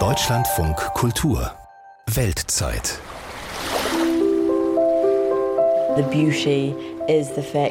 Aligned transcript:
Deutschlandfunk 0.00 0.76
Kultur 0.94 1.52
Weltzeit 2.12 2.98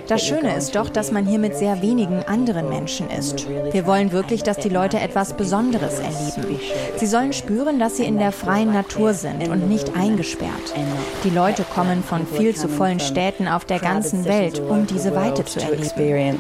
das 0.08 0.26
Schöne 0.26 0.56
ist 0.56 0.76
doch, 0.76 0.90
dass 0.90 1.12
man 1.12 1.26
hier 1.26 1.40
mit 1.40 1.58
sehr 1.58 1.82
wenigen 1.82 2.24
anderen 2.24 2.70
Menschen 2.70 3.10
ist. 3.10 3.46
Wir 3.50 3.86
wollen 3.86 4.14
wirklich, 4.14 4.44
dass 4.44 4.60
die 4.60 4.70
Leute 4.70 4.98
etwas 5.00 5.34
Besonderes 5.34 6.00
erleben. 6.00 6.58
Sie 6.96 7.06
sollen 7.06 7.34
spüren, 7.34 7.80
dass 7.80 7.98
sie 7.98 8.06
in 8.06 8.18
der 8.18 8.32
freien 8.32 8.72
Natur 8.72 9.14
sind 9.14 9.50
und 9.50 9.68
nicht 9.68 9.98
eingesperrt. 9.98 10.74
Die 11.26 11.32
Leute 11.32 11.64
kommen 11.64 12.02
von 12.02 12.26
viel 12.26 12.56
zu 12.56 12.70
vollen 12.70 13.02
Städten 13.02 13.50
auf 13.50 13.66
der 13.66 13.80
ganzen 13.80 14.24
Welt, 14.24 14.62
um 14.62 14.88
diese 14.88 15.16
Weite 15.16 15.44
zu 15.44 15.60
erleben. 15.60 16.40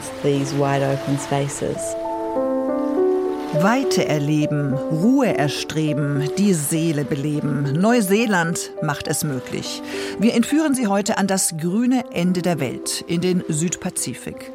Weite 3.61 4.07
erleben, 4.07 4.73
Ruhe 4.73 5.37
erstreben, 5.37 6.27
die 6.37 6.53
Seele 6.53 7.05
beleben. 7.05 7.79
Neuseeland 7.79 8.71
macht 8.81 9.07
es 9.07 9.23
möglich. 9.23 9.81
Wir 10.19 10.33
entführen 10.33 10.73
Sie 10.73 10.87
heute 10.87 11.17
an 11.19 11.27
das 11.27 11.55
grüne 11.57 12.03
Ende 12.11 12.41
der 12.41 12.59
Welt, 12.59 13.05
in 13.07 13.21
den 13.21 13.43
Südpazifik. 13.47 14.51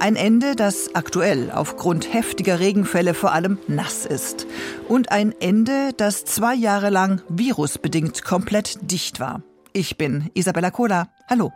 Ein 0.00 0.16
Ende, 0.16 0.54
das 0.54 0.94
aktuell 0.94 1.50
aufgrund 1.50 2.12
heftiger 2.12 2.60
Regenfälle 2.60 3.14
vor 3.14 3.32
allem 3.32 3.58
nass 3.68 4.04
ist. 4.04 4.46
Und 4.86 5.10
ein 5.12 5.34
Ende, 5.40 5.92
das 5.96 6.24
zwei 6.26 6.54
Jahre 6.54 6.90
lang 6.90 7.22
virusbedingt 7.28 8.22
komplett 8.22 8.78
dicht 8.90 9.18
war. 9.18 9.42
Ich 9.72 9.96
bin 9.96 10.30
Isabella 10.34 10.70
Kola. 10.70 11.08
Hallo. 11.28 11.52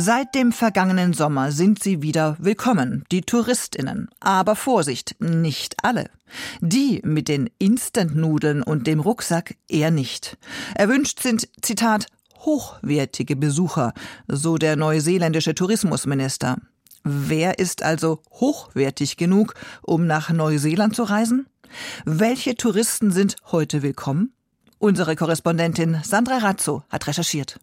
Seit 0.00 0.36
dem 0.36 0.52
vergangenen 0.52 1.12
Sommer 1.12 1.50
sind 1.50 1.82
sie 1.82 2.02
wieder 2.02 2.36
willkommen, 2.38 3.04
die 3.10 3.22
Touristinnen. 3.22 4.08
Aber 4.20 4.54
Vorsicht, 4.54 5.16
nicht 5.18 5.74
alle. 5.82 6.08
Die 6.60 7.00
mit 7.04 7.26
den 7.26 7.50
Instant-Nudeln 7.58 8.62
und 8.62 8.86
dem 8.86 9.00
Rucksack 9.00 9.56
eher 9.66 9.90
nicht. 9.90 10.38
Erwünscht 10.76 11.20
sind, 11.20 11.48
Zitat, 11.62 12.06
hochwertige 12.44 13.34
Besucher, 13.34 13.92
so 14.28 14.56
der 14.56 14.76
neuseeländische 14.76 15.56
Tourismusminister. 15.56 16.58
Wer 17.02 17.58
ist 17.58 17.82
also 17.82 18.22
hochwertig 18.30 19.16
genug, 19.16 19.54
um 19.82 20.06
nach 20.06 20.30
Neuseeland 20.30 20.94
zu 20.94 21.02
reisen? 21.02 21.48
Welche 22.04 22.54
Touristen 22.54 23.10
sind 23.10 23.34
heute 23.50 23.82
willkommen? 23.82 24.32
Unsere 24.78 25.16
Korrespondentin 25.16 25.98
Sandra 26.04 26.38
Razzo 26.38 26.84
hat 26.88 27.08
recherchiert. 27.08 27.58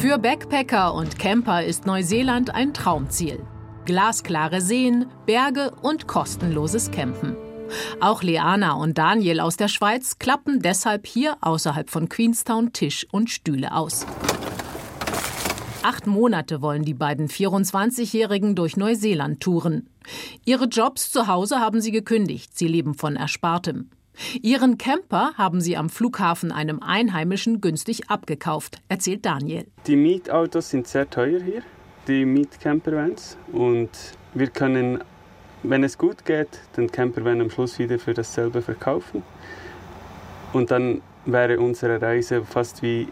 Für 0.00 0.16
Backpacker 0.16 0.94
und 0.94 1.18
Camper 1.18 1.62
ist 1.62 1.84
Neuseeland 1.84 2.54
ein 2.54 2.72
Traumziel. 2.72 3.44
Glasklare 3.84 4.62
Seen, 4.62 5.04
Berge 5.26 5.72
und 5.82 6.06
kostenloses 6.06 6.90
Campen. 6.90 7.36
Auch 8.00 8.22
Leana 8.22 8.72
und 8.72 8.96
Daniel 8.96 9.40
aus 9.40 9.58
der 9.58 9.68
Schweiz 9.68 10.18
klappen 10.18 10.60
deshalb 10.62 11.06
hier 11.06 11.36
außerhalb 11.42 11.90
von 11.90 12.08
Queenstown 12.08 12.72
Tisch 12.72 13.06
und 13.12 13.28
Stühle 13.28 13.74
aus. 13.74 14.06
Acht 15.82 16.06
Monate 16.06 16.62
wollen 16.62 16.84
die 16.84 16.94
beiden 16.94 17.28
24-Jährigen 17.28 18.54
durch 18.54 18.78
Neuseeland 18.78 19.42
touren. 19.42 19.90
Ihre 20.46 20.64
Jobs 20.64 21.10
zu 21.10 21.26
Hause 21.26 21.60
haben 21.60 21.82
sie 21.82 21.92
gekündigt. 21.92 22.56
Sie 22.56 22.68
leben 22.68 22.94
von 22.94 23.16
Erspartem. 23.16 23.90
Ihren 24.42 24.78
Camper 24.78 25.32
haben 25.36 25.60
sie 25.60 25.76
am 25.76 25.88
Flughafen 25.88 26.52
einem 26.52 26.82
Einheimischen 26.82 27.60
günstig 27.60 28.10
abgekauft, 28.10 28.82
erzählt 28.88 29.24
Daniel. 29.24 29.66
Die 29.86 29.96
Mietautos 29.96 30.70
sind 30.70 30.86
sehr 30.86 31.08
teuer 31.08 31.40
hier, 31.40 31.62
die 32.06 32.24
Mietcampervans. 32.24 33.36
Und 33.52 33.90
wir 34.34 34.48
können, 34.48 35.02
wenn 35.62 35.84
es 35.84 35.98
gut 35.98 36.24
geht, 36.24 36.60
den 36.76 36.90
Campervan 36.90 37.40
am 37.40 37.50
Schluss 37.50 37.78
wieder 37.78 37.98
für 37.98 38.14
dasselbe 38.14 38.62
verkaufen. 38.62 39.22
Und 40.52 40.70
dann 40.70 41.02
wäre 41.24 41.60
unsere 41.60 42.00
Reise 42.00 42.44
fast 42.44 42.82
wie 42.82 43.08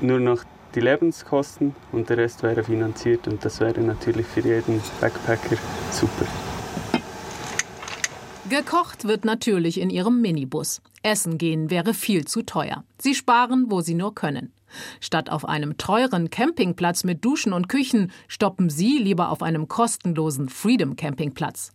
nur 0.00 0.20
noch 0.20 0.44
die 0.74 0.80
Lebenskosten 0.80 1.74
und 1.92 2.08
der 2.08 2.18
Rest 2.18 2.42
wäre 2.42 2.64
finanziert. 2.64 3.28
Und 3.28 3.44
das 3.44 3.60
wäre 3.60 3.80
natürlich 3.80 4.26
für 4.26 4.40
jeden 4.40 4.82
Backpacker 5.00 5.56
super. 5.90 6.26
Gekocht 8.54 9.02
wird 9.02 9.24
natürlich 9.24 9.80
in 9.80 9.90
ihrem 9.90 10.20
Minibus. 10.20 10.80
Essen 11.02 11.38
gehen 11.38 11.70
wäre 11.70 11.92
viel 11.92 12.24
zu 12.24 12.42
teuer. 12.42 12.84
Sie 13.00 13.16
sparen, 13.16 13.66
wo 13.68 13.80
sie 13.80 13.94
nur 13.94 14.14
können. 14.14 14.52
Statt 15.00 15.28
auf 15.28 15.44
einem 15.44 15.76
teuren 15.76 16.30
Campingplatz 16.30 17.02
mit 17.02 17.24
Duschen 17.24 17.52
und 17.52 17.68
Küchen 17.68 18.12
stoppen 18.28 18.70
sie 18.70 18.98
lieber 18.98 19.30
auf 19.30 19.42
einem 19.42 19.66
kostenlosen 19.66 20.48
Freedom 20.48 20.94
Campingplatz. 20.94 21.72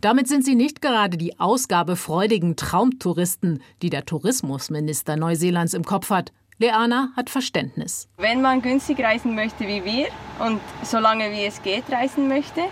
Damit 0.00 0.26
sind 0.26 0.42
sie 0.42 0.54
nicht 0.54 0.80
gerade 0.80 1.18
die 1.18 1.38
ausgabefreudigen 1.38 2.56
Traumtouristen, 2.56 3.62
die 3.82 3.90
der 3.90 4.06
Tourismusminister 4.06 5.16
Neuseelands 5.16 5.74
im 5.74 5.84
Kopf 5.84 6.08
hat. 6.08 6.32
Leana 6.56 7.10
hat 7.14 7.28
Verständnis. 7.28 8.08
Wenn 8.16 8.40
man 8.40 8.62
günstig 8.62 9.00
reisen 9.00 9.34
möchte 9.34 9.68
wie 9.68 9.84
wir 9.84 10.06
und 10.38 10.62
solange 10.82 11.30
wie 11.30 11.44
es 11.44 11.60
geht 11.60 11.84
reisen 11.92 12.26
möchte, 12.26 12.62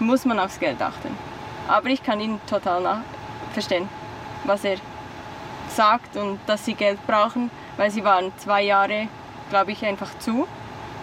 muss 0.00 0.24
man 0.24 0.38
aufs 0.38 0.58
Geld 0.58 0.80
achten. 0.80 1.33
Aber 1.68 1.88
ich 1.88 2.02
kann 2.02 2.20
ihn 2.20 2.40
total 2.46 3.02
verstehen, 3.52 3.88
was 4.44 4.64
er 4.64 4.76
sagt 5.68 6.16
und 6.16 6.38
dass 6.46 6.64
sie 6.64 6.74
Geld 6.74 7.04
brauchen, 7.06 7.50
weil 7.76 7.90
sie 7.90 8.04
waren 8.04 8.32
zwei 8.38 8.62
Jahre, 8.62 9.08
glaube 9.50 9.72
ich, 9.72 9.84
einfach 9.84 10.18
zu 10.18 10.46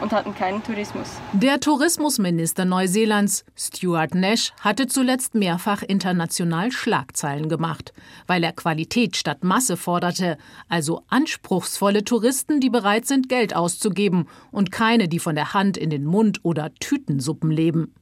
und 0.01 0.11
hatten 0.11 0.33
keinen 0.33 0.63
Tourismus. 0.63 1.07
Der 1.33 1.59
Tourismusminister 1.59 2.66
Neuseelands, 2.66 3.45
Stuart 3.55 4.16
Nash, 4.16 4.51
hatte 4.59 4.88
zuletzt 4.88 5.35
mehrfach 5.35 5.83
international 5.83 6.71
Schlagzeilen 6.71 7.50
gemacht, 7.50 7.94
weil 8.27 8.44
er 8.44 8.51
Qualität 8.51 9.16
statt 9.16 9.44
Masse 9.44 9.77
forderte, 9.77 10.38
also 10.67 11.03
anspruchsvolle 11.07 12.03
Touristen, 12.03 12.59
die 12.59 12.69
bereit 12.69 13.05
sind, 13.05 13.29
Geld 13.29 13.55
auszugeben 13.55 14.27
und 14.51 14.71
keine, 14.71 15.07
die 15.07 15.19
von 15.19 15.35
der 15.35 15.53
Hand 15.53 15.77
in 15.77 15.89
den 15.89 16.05
Mund 16.05 16.39
oder 16.44 16.73
Tütensuppen 16.75 17.51
leben. 17.51 17.94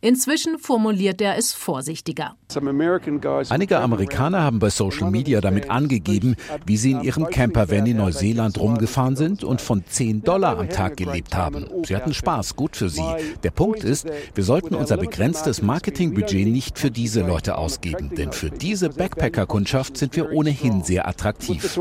Inzwischen 0.00 0.58
formuliert 0.58 1.20
er 1.20 1.36
es 1.36 1.52
vorsichtiger. 1.52 2.36
Einige 3.48 3.78
Amerikaner 3.80 4.42
haben 4.42 4.58
bei 4.58 4.70
Social 4.70 5.10
Media 5.10 5.40
damit 5.40 5.70
angegeben, 5.70 6.36
wie 6.64 6.76
sie 6.76 6.92
in 6.92 7.02
ihrem 7.02 7.28
Campervan 7.28 7.86
in 7.86 7.96
Neuseeland 7.98 8.58
rumgefahren 8.58 9.16
sind 9.16 9.44
und 9.44 9.60
von 9.60 9.84
10 9.86 10.22
Dollar 10.22 10.58
am 10.58 10.68
Tag 10.68 10.96
gelebt 10.96 11.36
haben. 11.36 11.66
Sie 11.84 11.96
hatten 11.96 12.14
Spaß, 12.14 12.56
gut 12.56 12.76
für 12.76 12.88
sie. 12.88 13.04
Der 13.42 13.50
Punkt 13.50 13.84
ist, 13.84 14.06
wir 14.34 14.44
sollten 14.44 14.74
unser 14.74 14.96
begrenztes 14.96 15.62
Marketingbudget 15.62 16.46
nicht 16.46 16.78
für 16.78 16.90
diese 16.90 17.22
Leute 17.22 17.58
ausgeben, 17.58 18.10
denn 18.16 18.32
für 18.32 18.50
diese 18.50 18.90
Backpacker-Kundschaft 18.90 19.96
sind 19.96 20.16
wir 20.16 20.32
ohnehin 20.32 20.82
sehr 20.82 21.08
attraktiv. 21.08 21.78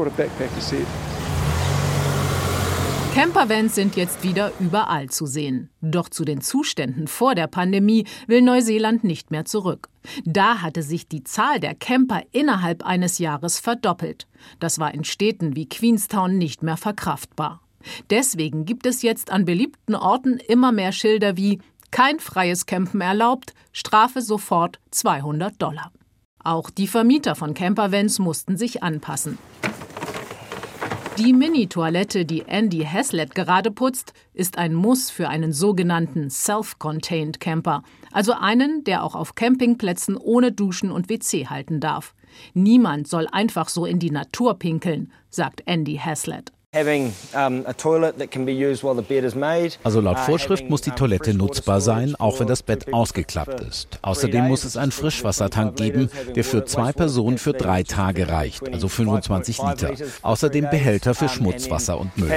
Campervans 3.16 3.76
sind 3.76 3.96
jetzt 3.96 4.24
wieder 4.24 4.52
überall 4.59 5.09
zu 5.09 5.26
sehen. 5.26 5.70
Doch 5.80 6.09
zu 6.09 6.26
den 6.26 6.42
Zuständen 6.42 7.08
vor 7.08 7.34
der 7.34 7.48
Pandemie 7.48 8.06
will 8.28 8.42
Neuseeland 8.42 9.06
nicht 9.06 9.31
mehr 9.31 9.46
zurück. 9.46 9.88
Da 10.26 10.62
hatte 10.62 10.84
sich 10.84 11.08
die 11.08 11.24
Zahl 11.24 11.62
der 11.62 11.75
Camper 11.75 12.24
innerhalb 12.34 12.86
eines 12.86 13.18
Jahres 13.18 13.58
verdoppelt. 13.58 14.28
Das 14.59 14.80
war 14.80 14.94
in 14.94 15.06
Städten 15.06 15.56
wie 15.56 15.70
Queenstown 15.70 16.38
nicht 16.38 16.62
mehr 16.62 16.75
verkraftbar. 16.75 17.62
Deswegen 18.09 18.66
gibt 18.66 18.86
es 18.86 19.02
jetzt 19.02 19.31
an 19.31 19.46
beliebten 19.46 19.96
Orten 19.96 20.36
immer 20.36 20.74
mehr 20.74 20.92
Schilder 20.92 21.38
wie 21.38 21.62
kein 21.92 22.20
freies 22.20 22.66
Campen 22.66 23.00
erlaubt, 23.00 23.54
Strafe 23.72 24.22
sofort 24.22 24.81
200 24.92 25.62
Dollar. 25.62 25.94
Auch 26.44 26.70
die 26.70 26.88
Vermieter 26.88 27.36
von 27.36 27.54
Campervans 27.54 28.20
mussten 28.20 28.58
sich 28.58 28.84
anpassen. 28.84 29.38
Die 31.18 31.31
Mini-Toilette, 31.31 32.26
die 32.26 32.42
Andy 32.42 32.84
Haslett 32.84 33.36
gerade 33.36 33.72
putzt, 33.72 34.12
ist 34.34 34.58
ein 34.58 34.74
Muss 34.74 35.09
für 35.09 35.30
einen 35.30 35.53
sogenannten 35.53 36.30
Self-Contained 36.30 37.39
Camper, 37.39 37.84
also 38.12 38.34
einen, 38.34 38.84
der 38.84 39.01
auch 39.01 39.16
auf 39.16 39.34
Campingplätzen 39.34 40.18
ohne 40.18 40.51
Duschen 40.51 40.92
und 40.92 41.07
WC 41.07 41.48
halten 41.48 41.80
darf. 41.80 42.13
Niemand 42.54 43.07
soll 43.07 43.28
einfach 43.31 43.69
so 43.69 43.86
in 43.86 44.00
die 44.00 44.12
Natur 44.12 44.56
pinkeln, 44.56 45.13
sagt 45.30 45.63
Andy 45.66 45.95
Haslett. 45.95 46.51
Also 49.83 50.01
laut 50.01 50.18
uh, 50.18 50.22
Vorschrift 50.22 50.69
muss 50.69 50.81
die 50.81 50.92
Toilette 50.92 51.33
nutzbar 51.33 51.80
sein, 51.80 52.16
auch 52.16 52.39
wenn 52.39 52.48
das 52.48 52.63
Bett 52.63 52.94
ausgeklappt 52.94 53.62
ist. 53.62 54.00
Außerdem 54.01 54.48
muss 54.48 54.66
es 54.66 54.75
einen 54.75 54.92
Frischwassertank 54.92 55.77
geben, 55.77 56.10
der 56.36 56.44
für 56.44 56.66
zwei 56.66 56.92
Personen 56.92 57.38
für 57.38 57.54
drei 57.54 57.83
Tage 57.83 58.27
reicht, 58.27 58.68
also 58.74 58.89
25 58.89 59.60
Liter. 59.60 59.94
Außerdem 60.22 60.69
Behälter 60.69 61.16
für 61.16 61.30
Schmutzwasser 61.30 61.98
und 61.98 62.18
Müll. 62.18 62.30
Uh, 62.30 62.33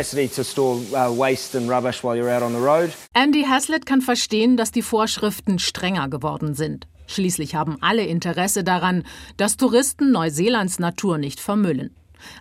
Andy 3.15 3.43
Haslett 3.45 3.87
kann 3.87 4.01
verstehen, 4.03 4.57
dass 4.57 4.71
die 4.71 4.83
Vorschriften 4.83 5.59
strenger 5.59 6.09
geworden 6.09 6.55
sind. 6.55 6.87
Schließlich 7.09 7.55
haben 7.55 7.79
alle 7.81 8.05
Interesse 8.05 8.63
daran, 8.63 9.05
dass 9.37 9.57
Touristen 9.57 10.13
Neuseelands 10.13 10.79
Natur 10.79 11.19
nicht 11.19 11.41
vermüllen. 11.41 11.91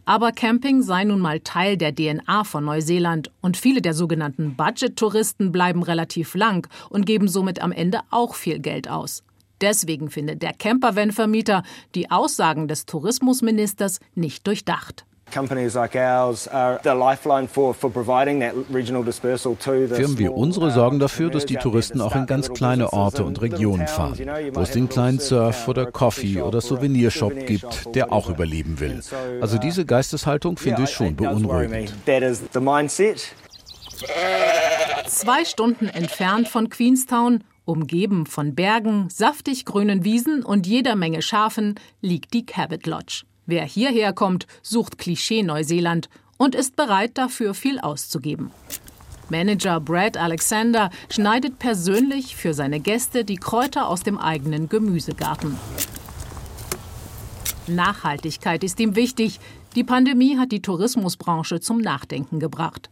Aber 0.05 0.31
Camping 0.31 0.81
sei 0.81 1.03
nun 1.03 1.19
mal 1.19 1.39
Teil 1.39 1.77
der 1.77 1.95
DNA 1.95 2.43
von 2.43 2.65
Neuseeland 2.65 3.31
und 3.41 3.57
viele 3.57 3.81
der 3.81 3.93
sogenannten 3.93 4.55
Budget-Touristen 4.55 5.51
bleiben 5.51 5.81
relativ 5.83 6.35
lang 6.35 6.67
und 6.89 7.05
geben 7.05 7.27
somit 7.27 7.61
am 7.61 7.71
Ende 7.71 8.01
auch 8.11 8.35
viel 8.35 8.59
Geld 8.59 8.89
aus. 8.89 9.23
Deswegen 9.61 10.11
findet 10.11 10.43
der 10.43 10.53
Campervan-Vermieter 10.53 11.63
die 11.95 12.11
Aussagen 12.11 12.67
des 12.67 12.85
Tourismusministers 12.85 13.99
nicht 14.13 14.45
durchdacht. 14.45 15.06
Firmen 19.95 20.17
wie 20.17 20.27
unsere 20.27 20.71
sorgen 20.71 20.99
dafür, 20.99 21.29
dass 21.29 21.45
die 21.45 21.55
Touristen 21.55 22.01
auch 22.01 22.15
in 22.15 22.25
ganz 22.25 22.49
kleine 22.49 22.93
Orte 22.93 23.23
und 23.23 23.41
Regionen 23.41 23.87
fahren, 23.87 24.17
wo 24.53 24.61
es 24.61 24.71
den 24.71 24.89
kleinen 24.89 25.19
Surf- 25.19 25.67
oder 25.67 25.85
Coffee- 25.85 26.41
oder 26.41 26.61
Souvenirshop 26.61 27.45
gibt, 27.45 27.95
der 27.95 28.11
auch 28.11 28.29
überleben 28.29 28.79
will. 28.79 29.01
Also 29.41 29.57
diese 29.57 29.85
Geisteshaltung 29.85 30.57
finde 30.57 30.83
ich 30.83 30.89
schon 30.91 31.15
beunruhigend. 31.15 31.93
Zwei 35.07 35.45
Stunden 35.45 35.87
entfernt 35.87 36.47
von 36.47 36.69
Queenstown, 36.69 37.43
umgeben 37.65 38.25
von 38.25 38.55
Bergen, 38.55 39.09
saftig 39.09 39.65
grünen 39.65 40.03
Wiesen 40.03 40.43
und 40.43 40.67
jeder 40.67 40.95
Menge 40.95 41.21
Schafen, 41.21 41.75
liegt 42.01 42.33
die 42.33 42.45
Cabot 42.45 42.85
Lodge. 42.85 43.23
Wer 43.47 43.65
hierher 43.65 44.13
kommt, 44.13 44.45
sucht 44.61 44.97
Klischee 44.97 45.41
Neuseeland 45.41 46.09
und 46.37 46.53
ist 46.53 46.75
bereit, 46.75 47.17
dafür 47.17 47.53
viel 47.53 47.79
auszugeben. 47.79 48.51
Manager 49.29 49.79
Brad 49.79 50.17
Alexander 50.17 50.89
schneidet 51.09 51.57
persönlich 51.57 52.35
für 52.35 52.53
seine 52.53 52.79
Gäste 52.79 53.25
die 53.25 53.37
Kräuter 53.37 53.87
aus 53.87 54.01
dem 54.01 54.17
eigenen 54.17 54.69
Gemüsegarten. 54.69 55.57
Nachhaltigkeit 57.67 58.63
ist 58.63 58.79
ihm 58.79 58.95
wichtig. 58.95 59.39
Die 59.75 59.83
Pandemie 59.83 60.37
hat 60.37 60.51
die 60.51 60.61
Tourismusbranche 60.61 61.59
zum 61.59 61.79
Nachdenken 61.79 62.39
gebracht. 62.39 62.89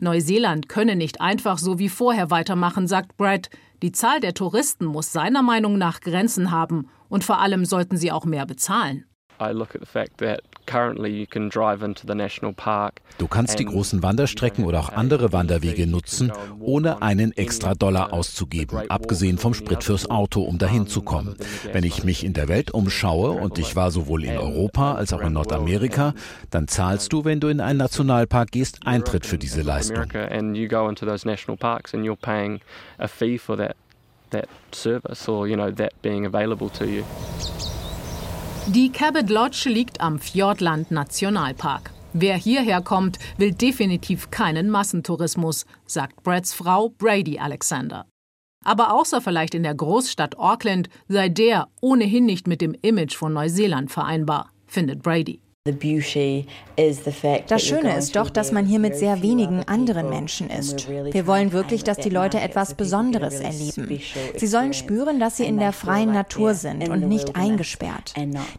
Neuseeland 0.00 0.68
könne 0.68 0.96
nicht 0.96 1.20
einfach 1.20 1.58
so 1.58 1.78
wie 1.78 1.88
vorher 1.88 2.30
weitermachen, 2.30 2.86
sagt 2.86 3.16
Brad. 3.16 3.50
Die 3.82 3.92
Zahl 3.92 4.20
der 4.20 4.34
Touristen 4.34 4.84
muss 4.84 5.12
seiner 5.12 5.42
Meinung 5.42 5.78
nach 5.78 6.00
Grenzen 6.00 6.50
haben 6.50 6.88
und 7.08 7.24
vor 7.24 7.40
allem 7.40 7.64
sollten 7.64 7.96
sie 7.96 8.12
auch 8.12 8.24
mehr 8.24 8.46
bezahlen. 8.46 9.04
Du 13.18 13.26
kannst 13.28 13.58
die 13.58 13.64
großen 13.64 14.02
Wanderstrecken 14.02 14.64
oder 14.64 14.80
auch 14.80 14.90
andere 14.90 15.32
Wanderwege 15.32 15.86
nutzen, 15.86 16.32
ohne 16.60 17.02
einen 17.02 17.36
extra 17.36 17.74
Dollar 17.74 18.12
auszugeben, 18.12 18.90
abgesehen 18.90 19.38
vom 19.38 19.54
Sprit 19.54 19.84
fürs 19.84 20.10
Auto, 20.10 20.42
um 20.42 20.58
dahin 20.58 20.86
zu 20.86 21.02
kommen. 21.02 21.36
Wenn 21.72 21.84
ich 21.84 22.04
mich 22.04 22.24
in 22.24 22.32
der 22.32 22.48
Welt 22.48 22.70
umschaue, 22.70 23.32
und 23.32 23.58
ich 23.58 23.76
war 23.76 23.90
sowohl 23.90 24.24
in 24.24 24.38
Europa 24.38 24.94
als 24.94 25.12
auch 25.12 25.20
in 25.20 25.32
Nordamerika, 25.32 26.14
dann 26.50 26.68
zahlst 26.68 27.12
du, 27.12 27.24
wenn 27.24 27.40
du 27.40 27.48
in 27.48 27.60
einen 27.60 27.78
Nationalpark 27.78 28.50
gehst, 28.50 28.80
Eintritt 28.84 29.26
für 29.26 29.38
diese 29.38 29.62
Leistung. 29.62 30.06
That 34.30 34.48
service 34.72 35.28
or 35.28 35.46
you 35.46 35.56
know 35.56 35.70
that 35.70 35.92
being 36.00 36.24
available 36.24 36.70
to 36.70 36.86
you. 36.86 37.04
Die 38.68 38.92
Cabot 38.92 39.28
Lodge 39.28 39.68
liegt 39.68 40.00
am 40.00 40.20
Fjordland 40.20 40.92
Nationalpark. 40.92 41.90
Wer 42.12 42.36
hierher 42.36 42.80
kommt, 42.80 43.18
will 43.36 43.52
definitiv 43.52 44.30
keinen 44.30 44.70
Massentourismus, 44.70 45.66
sagt 45.84 46.22
Brads 46.22 46.54
Frau 46.54 46.90
Brady 46.90 47.40
Alexander. 47.40 48.06
Aber 48.64 48.92
außer 48.94 49.20
vielleicht 49.20 49.56
in 49.56 49.64
der 49.64 49.74
Großstadt 49.74 50.38
Auckland 50.38 50.88
sei 51.08 51.28
der 51.28 51.68
ohnehin 51.80 52.24
nicht 52.24 52.46
mit 52.46 52.60
dem 52.60 52.74
Image 52.82 53.16
von 53.16 53.32
Neuseeland 53.32 53.90
vereinbar, 53.90 54.52
findet 54.66 55.02
Brady. 55.02 55.40
Das 57.46 57.62
Schöne 57.62 57.96
ist 57.96 58.16
doch, 58.16 58.30
dass 58.30 58.50
man 58.50 58.66
hier 58.66 58.80
mit 58.80 58.96
sehr 58.96 59.22
wenigen 59.22 59.62
anderen 59.68 60.08
Menschen 60.08 60.50
ist. 60.50 60.88
Wir 60.88 61.28
wollen 61.28 61.52
wirklich, 61.52 61.84
dass 61.84 61.98
die 61.98 62.08
Leute 62.08 62.40
etwas 62.40 62.74
Besonderes 62.74 63.38
erleben. 63.38 64.00
Sie 64.36 64.46
sollen 64.48 64.72
spüren, 64.72 65.20
dass 65.20 65.36
sie 65.36 65.44
in 65.44 65.58
der 65.58 65.72
freien 65.72 66.12
Natur 66.12 66.54
sind 66.54 66.88
und 66.88 67.06
nicht 67.06 67.36
eingesperrt. 67.36 68.12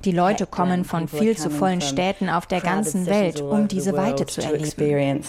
Die 0.05 0.13
Leute 0.13 0.45
kommen 0.47 0.85
von 0.85 1.09
viel 1.09 1.35
zu 1.35 1.49
vollen 1.49 1.81
Städten 1.81 2.29
auf 2.29 2.45
der 2.45 2.61
ganzen 2.61 3.05
Welt, 3.05 3.41
um 3.41 3.67
diese 3.67 3.97
Weite 3.97 4.25
zu 4.25 4.41
erleben. 4.41 5.23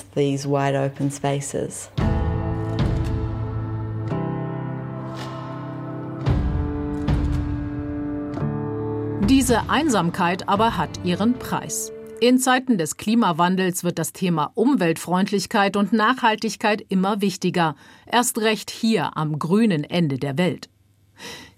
Diese 9.28 9.70
Einsamkeit 9.70 10.50
aber 10.50 10.76
hat 10.76 11.00
ihren 11.02 11.38
Preis. 11.38 11.90
In 12.20 12.38
Zeiten 12.38 12.76
des 12.76 12.98
Klimawandels 12.98 13.82
wird 13.82 13.98
das 13.98 14.12
Thema 14.12 14.52
Umweltfreundlichkeit 14.54 15.78
und 15.78 15.94
Nachhaltigkeit 15.94 16.84
immer 16.90 17.22
wichtiger, 17.22 17.74
erst 18.04 18.38
recht 18.38 18.70
hier 18.70 19.16
am 19.16 19.38
grünen 19.38 19.82
Ende 19.82 20.18
der 20.18 20.36
Welt. 20.36 20.68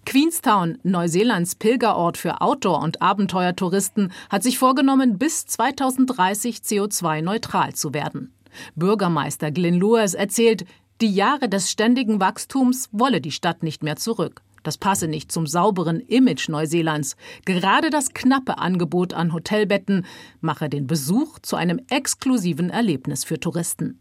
Queenstown, 0.05 0.79
Neuseelands 0.85 1.57
Pilgerort 1.57 2.17
für 2.17 2.41
Outdoor- 2.41 2.85
und 2.85 3.03
Abenteuertouristen, 3.03 4.13
hat 4.31 4.45
sich 4.45 4.59
vorgenommen, 4.59 5.19
bis 5.19 5.45
2030 5.47 6.59
CO2-neutral 6.59 7.75
zu 7.75 7.93
werden. 7.93 8.33
Bürgermeister 8.77 9.51
Glyn 9.51 9.75
Lewis 9.75 10.15
erzählt, 10.15 10.67
die 11.01 11.13
Jahre 11.13 11.49
des 11.49 11.69
ständigen 11.69 12.21
Wachstums 12.21 12.89
wolle 12.93 13.21
die 13.21 13.33
Stadt 13.33 13.65
nicht 13.65 13.83
mehr 13.83 13.97
zurück. 13.97 14.43
Das 14.67 14.79
passe 14.79 15.07
nicht 15.07 15.31
zum 15.31 15.47
sauberen 15.47 16.01
Image 16.01 16.49
Neuseelands. 16.49 17.15
Gerade 17.45 17.89
das 17.89 18.15
knappe 18.15 18.59
Angebot 18.59 19.15
an 19.15 19.33
Hotelbetten 19.33 20.05
mache 20.41 20.69
den 20.69 20.89
Besuch 20.89 21.39
zu 21.39 21.55
einem 21.55 21.81
exklusiven 21.89 22.71
Erlebnis 22.71 23.23
für 23.23 23.39
Touristen. 23.39 24.01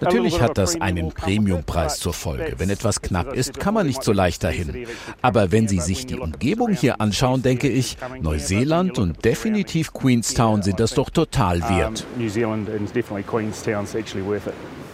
Natürlich 0.00 0.40
hat 0.40 0.58
das 0.58 0.80
einen 0.80 1.12
Premiumpreis 1.12 2.00
zur 2.00 2.12
Folge. 2.12 2.54
Wenn 2.58 2.70
etwas 2.70 3.02
knapp 3.02 3.34
ist, 3.34 3.60
kann 3.60 3.72
man 3.72 3.86
nicht 3.86 4.02
so 4.02 4.12
leicht 4.12 4.42
dahin. 4.42 4.84
Aber 5.20 5.52
wenn 5.52 5.68
Sie 5.68 5.78
sich 5.78 6.06
die 6.06 6.18
Umgebung 6.18 6.72
hier 6.72 7.00
anschauen, 7.00 7.42
denke 7.42 7.68
ich, 7.68 7.96
Neuseeland 8.20 8.98
und 8.98 9.24
definitiv 9.24 9.92
Queenstown 9.92 10.64
sind 10.64 10.80
das 10.80 10.94
doch 10.94 11.08
total 11.08 11.60
wert. 11.70 12.04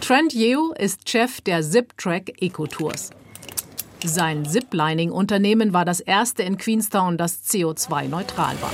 Trent 0.03 0.35
Yeo 0.35 0.75
ist 0.79 1.09
Chef 1.09 1.41
der 1.41 1.63
Zip-Track 1.63 2.33
Eco-Tours. 2.43 3.13
Sein 4.05 4.45
Ziplining-Unternehmen 4.45 5.73
war 5.73 5.85
das 5.85 5.99
erste 5.99 6.45
in 6.45 6.57
Queenstown, 6.57 7.19
das 7.19 7.45
CO2-neutral 7.45 8.55
war. 8.61 8.73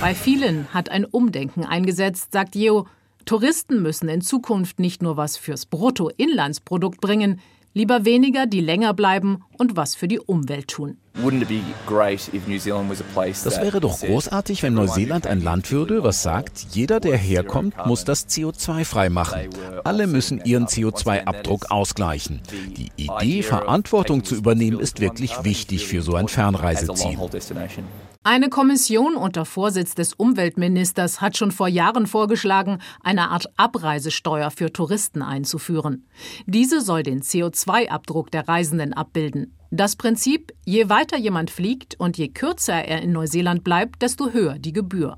Bei 0.00 0.14
vielen 0.14 0.72
hat 0.72 0.88
ein 0.88 1.04
Umdenken 1.04 1.64
eingesetzt, 1.64 2.32
sagt 2.32 2.54
Yeo. 2.54 2.86
Touristen 3.24 3.82
müssen 3.82 4.08
in 4.08 4.20
Zukunft 4.22 4.78
nicht 4.78 5.02
nur 5.02 5.16
was 5.16 5.36
fürs 5.36 5.66
Bruttoinlandsprodukt 5.66 7.00
bringen, 7.00 7.40
Lieber 7.72 8.04
weniger, 8.04 8.46
die 8.46 8.60
länger 8.60 8.94
bleiben 8.94 9.44
und 9.56 9.76
was 9.76 9.94
für 9.94 10.08
die 10.08 10.18
Umwelt 10.18 10.66
tun. 10.66 10.96
Das 13.44 13.60
wäre 13.60 13.80
doch 13.80 14.00
großartig, 14.00 14.62
wenn 14.64 14.74
Neuseeland 14.74 15.28
ein 15.28 15.40
Land 15.40 15.70
würde, 15.70 16.02
was 16.02 16.22
sagt, 16.24 16.66
jeder, 16.72 16.98
der 16.98 17.16
herkommt, 17.16 17.74
muss 17.86 18.04
das 18.04 18.28
CO2 18.28 18.84
frei 18.84 19.08
machen. 19.08 19.50
Alle 19.84 20.08
müssen 20.08 20.44
ihren 20.44 20.66
CO2-Abdruck 20.66 21.70
ausgleichen. 21.70 22.40
Die 22.76 22.90
Idee, 22.96 23.42
Verantwortung 23.42 24.24
zu 24.24 24.34
übernehmen, 24.34 24.80
ist 24.80 25.00
wirklich 25.00 25.44
wichtig 25.44 25.86
für 25.86 26.02
so 26.02 26.16
ein 26.16 26.26
Fernreiseziel. 26.26 27.18
Eine 28.22 28.50
Kommission 28.50 29.16
unter 29.16 29.46
Vorsitz 29.46 29.94
des 29.94 30.12
Umweltministers 30.12 31.22
hat 31.22 31.38
schon 31.38 31.50
vor 31.50 31.68
Jahren 31.68 32.06
vorgeschlagen, 32.06 32.76
eine 33.02 33.30
Art 33.30 33.46
Abreisesteuer 33.56 34.50
für 34.50 34.70
Touristen 34.70 35.22
einzuführen. 35.22 36.06
Diese 36.44 36.82
soll 36.82 37.02
den 37.02 37.22
CO2-Abdruck 37.22 38.30
der 38.30 38.46
Reisenden 38.46 38.92
abbilden. 38.92 39.56
Das 39.70 39.96
Prinzip, 39.96 40.52
je 40.66 40.90
weiter 40.90 41.16
jemand 41.16 41.50
fliegt 41.50 41.98
und 41.98 42.18
je 42.18 42.28
kürzer 42.28 42.84
er 42.84 43.00
in 43.00 43.12
Neuseeland 43.12 43.64
bleibt, 43.64 44.02
desto 44.02 44.32
höher 44.32 44.58
die 44.58 44.74
Gebühr. 44.74 45.16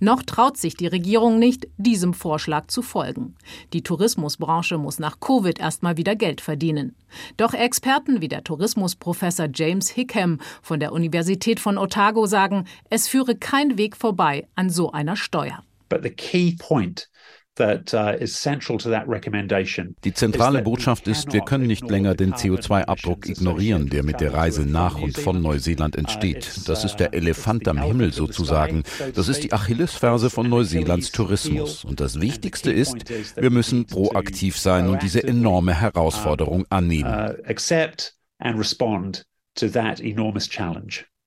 Noch 0.00 0.22
traut 0.22 0.56
sich 0.56 0.76
die 0.76 0.86
Regierung 0.86 1.38
nicht, 1.38 1.68
diesem 1.76 2.14
Vorschlag 2.14 2.68
zu 2.68 2.82
folgen. 2.82 3.34
Die 3.72 3.82
Tourismusbranche 3.82 4.78
muss 4.78 4.98
nach 4.98 5.20
Covid 5.20 5.58
erstmal 5.58 5.96
wieder 5.96 6.16
Geld 6.16 6.40
verdienen. 6.40 6.94
Doch 7.36 7.54
Experten 7.54 8.20
wie 8.20 8.28
der 8.28 8.44
Tourismusprofessor 8.44 9.48
James 9.52 9.90
Hickham 9.90 10.40
von 10.62 10.80
der 10.80 10.92
Universität 10.92 11.60
von 11.60 11.78
Otago 11.78 12.26
sagen, 12.26 12.66
es 12.90 13.08
führe 13.08 13.36
kein 13.36 13.78
Weg 13.78 13.96
vorbei 13.96 14.46
an 14.54 14.70
so 14.70 14.92
einer 14.92 15.16
Steuer. 15.16 15.62
But 15.88 16.02
the 16.02 16.10
key 16.10 16.56
point 16.58 17.08
Die 20.04 20.14
zentrale 20.14 20.62
Botschaft 20.62 21.06
ist, 21.08 21.32
wir 21.32 21.40
können 21.42 21.66
nicht 21.66 21.88
länger 21.88 22.14
den 22.14 22.34
CO2-Abdruck 22.34 23.28
ignorieren, 23.28 23.88
der 23.88 24.02
mit 24.02 24.20
der 24.20 24.34
Reise 24.34 24.66
nach 24.66 25.00
und 25.00 25.16
von 25.16 25.40
Neuseeland 25.40 25.96
entsteht. 25.96 26.68
Das 26.68 26.84
ist 26.84 26.96
der 26.96 27.14
Elefant 27.14 27.68
am 27.68 27.80
Himmel 27.80 28.12
sozusagen. 28.12 28.82
Das 29.14 29.28
ist 29.28 29.44
die 29.44 29.52
Achillesferse 29.52 30.30
von 30.30 30.48
Neuseelands 30.48 31.12
Tourismus. 31.12 31.84
Und 31.84 32.00
das 32.00 32.20
Wichtigste 32.20 32.72
ist, 32.72 33.10
wir 33.36 33.50
müssen 33.50 33.86
proaktiv 33.86 34.58
sein 34.58 34.88
und 34.88 35.02
diese 35.02 35.22
enorme 35.22 35.80
Herausforderung 35.80 36.66
annehmen. 36.70 37.04
Uh, 37.04 37.34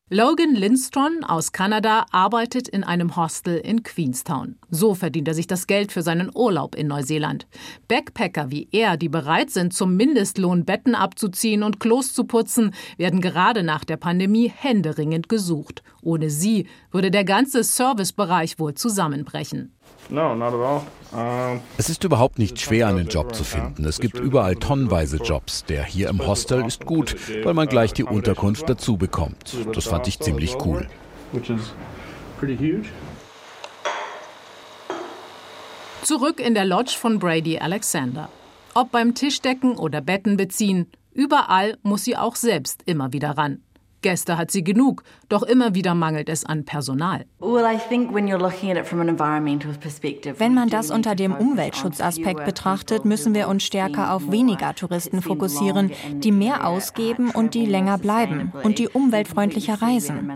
Logan 0.10 0.56
Lindstrom 0.56 1.26
aus 1.26 1.52
Kanada 1.52 2.06
arbeitet 2.12 2.70
in 2.70 2.86
einem 2.86 3.18
Hostel 3.18 3.58
in 3.58 3.84
Queenstown. 3.84 4.56
So 4.70 4.96
verdient 4.96 5.28
er 5.28 5.34
sich 5.34 5.48
das 5.48 5.68
Geld 5.68 5.92
für 5.92 6.02
seinen 6.02 6.32
Urlaub 6.34 6.76
in 6.76 6.88
Neuseeland. 6.88 7.46
Backpacker 7.90 8.50
wie 8.50 8.70
er, 8.72 8.96
die 8.96 9.10
bereit 9.10 9.50
sind, 9.50 9.74
zum 9.74 9.98
Mindestlohn 9.98 10.64
Betten 10.64 10.96
abzuziehen 10.96 11.62
und 11.62 11.82
Klos 11.82 12.14
zu 12.14 12.24
putzen, 12.24 12.74
werden 12.96 13.20
gerade 13.20 13.64
nach 13.64 13.84
der 13.84 13.98
Pandemie 13.98 14.48
händeringend 14.48 15.28
gesucht. 15.28 15.84
Ohne 16.02 16.30
sie 16.30 16.68
würde 16.90 17.12
der 17.12 17.26
ganze 17.26 17.62
Servicebereich 17.66 18.60
wohl 18.60 18.76
zusammenbrechen. 18.76 19.74
Es 21.78 21.90
ist 21.90 22.04
überhaupt 22.04 22.40
nicht 22.40 22.60
schwer, 22.60 22.88
einen 22.88 23.08
Job 23.08 23.34
zu 23.36 23.44
finden. 23.44 23.86
Es 23.86 24.00
gibt 24.00 24.20
überall 24.20 24.56
tonnenweise 24.56 25.18
Jobs. 25.18 25.66
Der 25.66 25.84
hier 25.84 26.10
im 26.10 26.26
Hostel 26.26 26.66
ist 26.66 26.86
gut, 26.86 27.16
weil 27.44 27.54
man 27.54 27.68
gleich 27.68 27.94
die 27.94 28.04
Unterkunft 28.04 28.70
dazu 28.70 28.98
bekommt. 28.98 29.56
Das 29.74 29.86
fand 29.86 30.08
ich 30.08 30.20
ziemlich 30.20 30.56
cool. 30.66 30.88
Zurück 36.04 36.40
in 36.40 36.54
der 36.54 36.66
Lodge 36.66 36.96
von 36.98 37.20
Brady 37.20 37.60
Alexander. 37.60 38.30
Ob 38.74 38.92
beim 38.92 39.16
Tischdecken 39.16 39.78
oder 39.78 40.02
Betten 40.02 40.38
beziehen, 40.38 40.88
überall 41.14 41.78
muss 41.84 42.04
sie 42.04 42.16
auch 42.16 42.36
selbst 42.36 42.84
immer 42.86 43.12
wieder 43.12 43.32
ran. 43.32 43.62
Gäste 44.02 44.38
hat 44.38 44.52
sie 44.52 44.64
genug, 44.64 45.04
doch 45.28 45.42
immer 45.44 45.74
wieder 45.74 45.96
mangelt 45.96 46.30
es 46.30 46.46
an 46.46 46.66
Personal. 46.66 47.26
Wenn 50.38 50.54
man 50.54 50.70
das 50.70 50.92
unter 50.92 51.16
dem 51.16 51.36
Umweltschutzaspekt 51.36 52.46
betrachtet, 52.46 53.06
müssen 53.06 53.34
wir 53.34 53.48
uns 53.48 53.64
stärker 53.64 54.14
auf 54.14 54.32
weniger 54.32 54.76
Touristen 54.76 55.22
fokussieren, 55.22 55.92
die 56.12 56.32
mehr 56.32 56.68
ausgeben 56.68 57.32
und 57.32 57.56
die 57.56 57.66
länger 57.66 57.98
bleiben 57.98 58.52
und 58.64 58.78
die 58.78 58.88
umweltfreundlicher 58.88 59.82
reisen. 59.82 60.32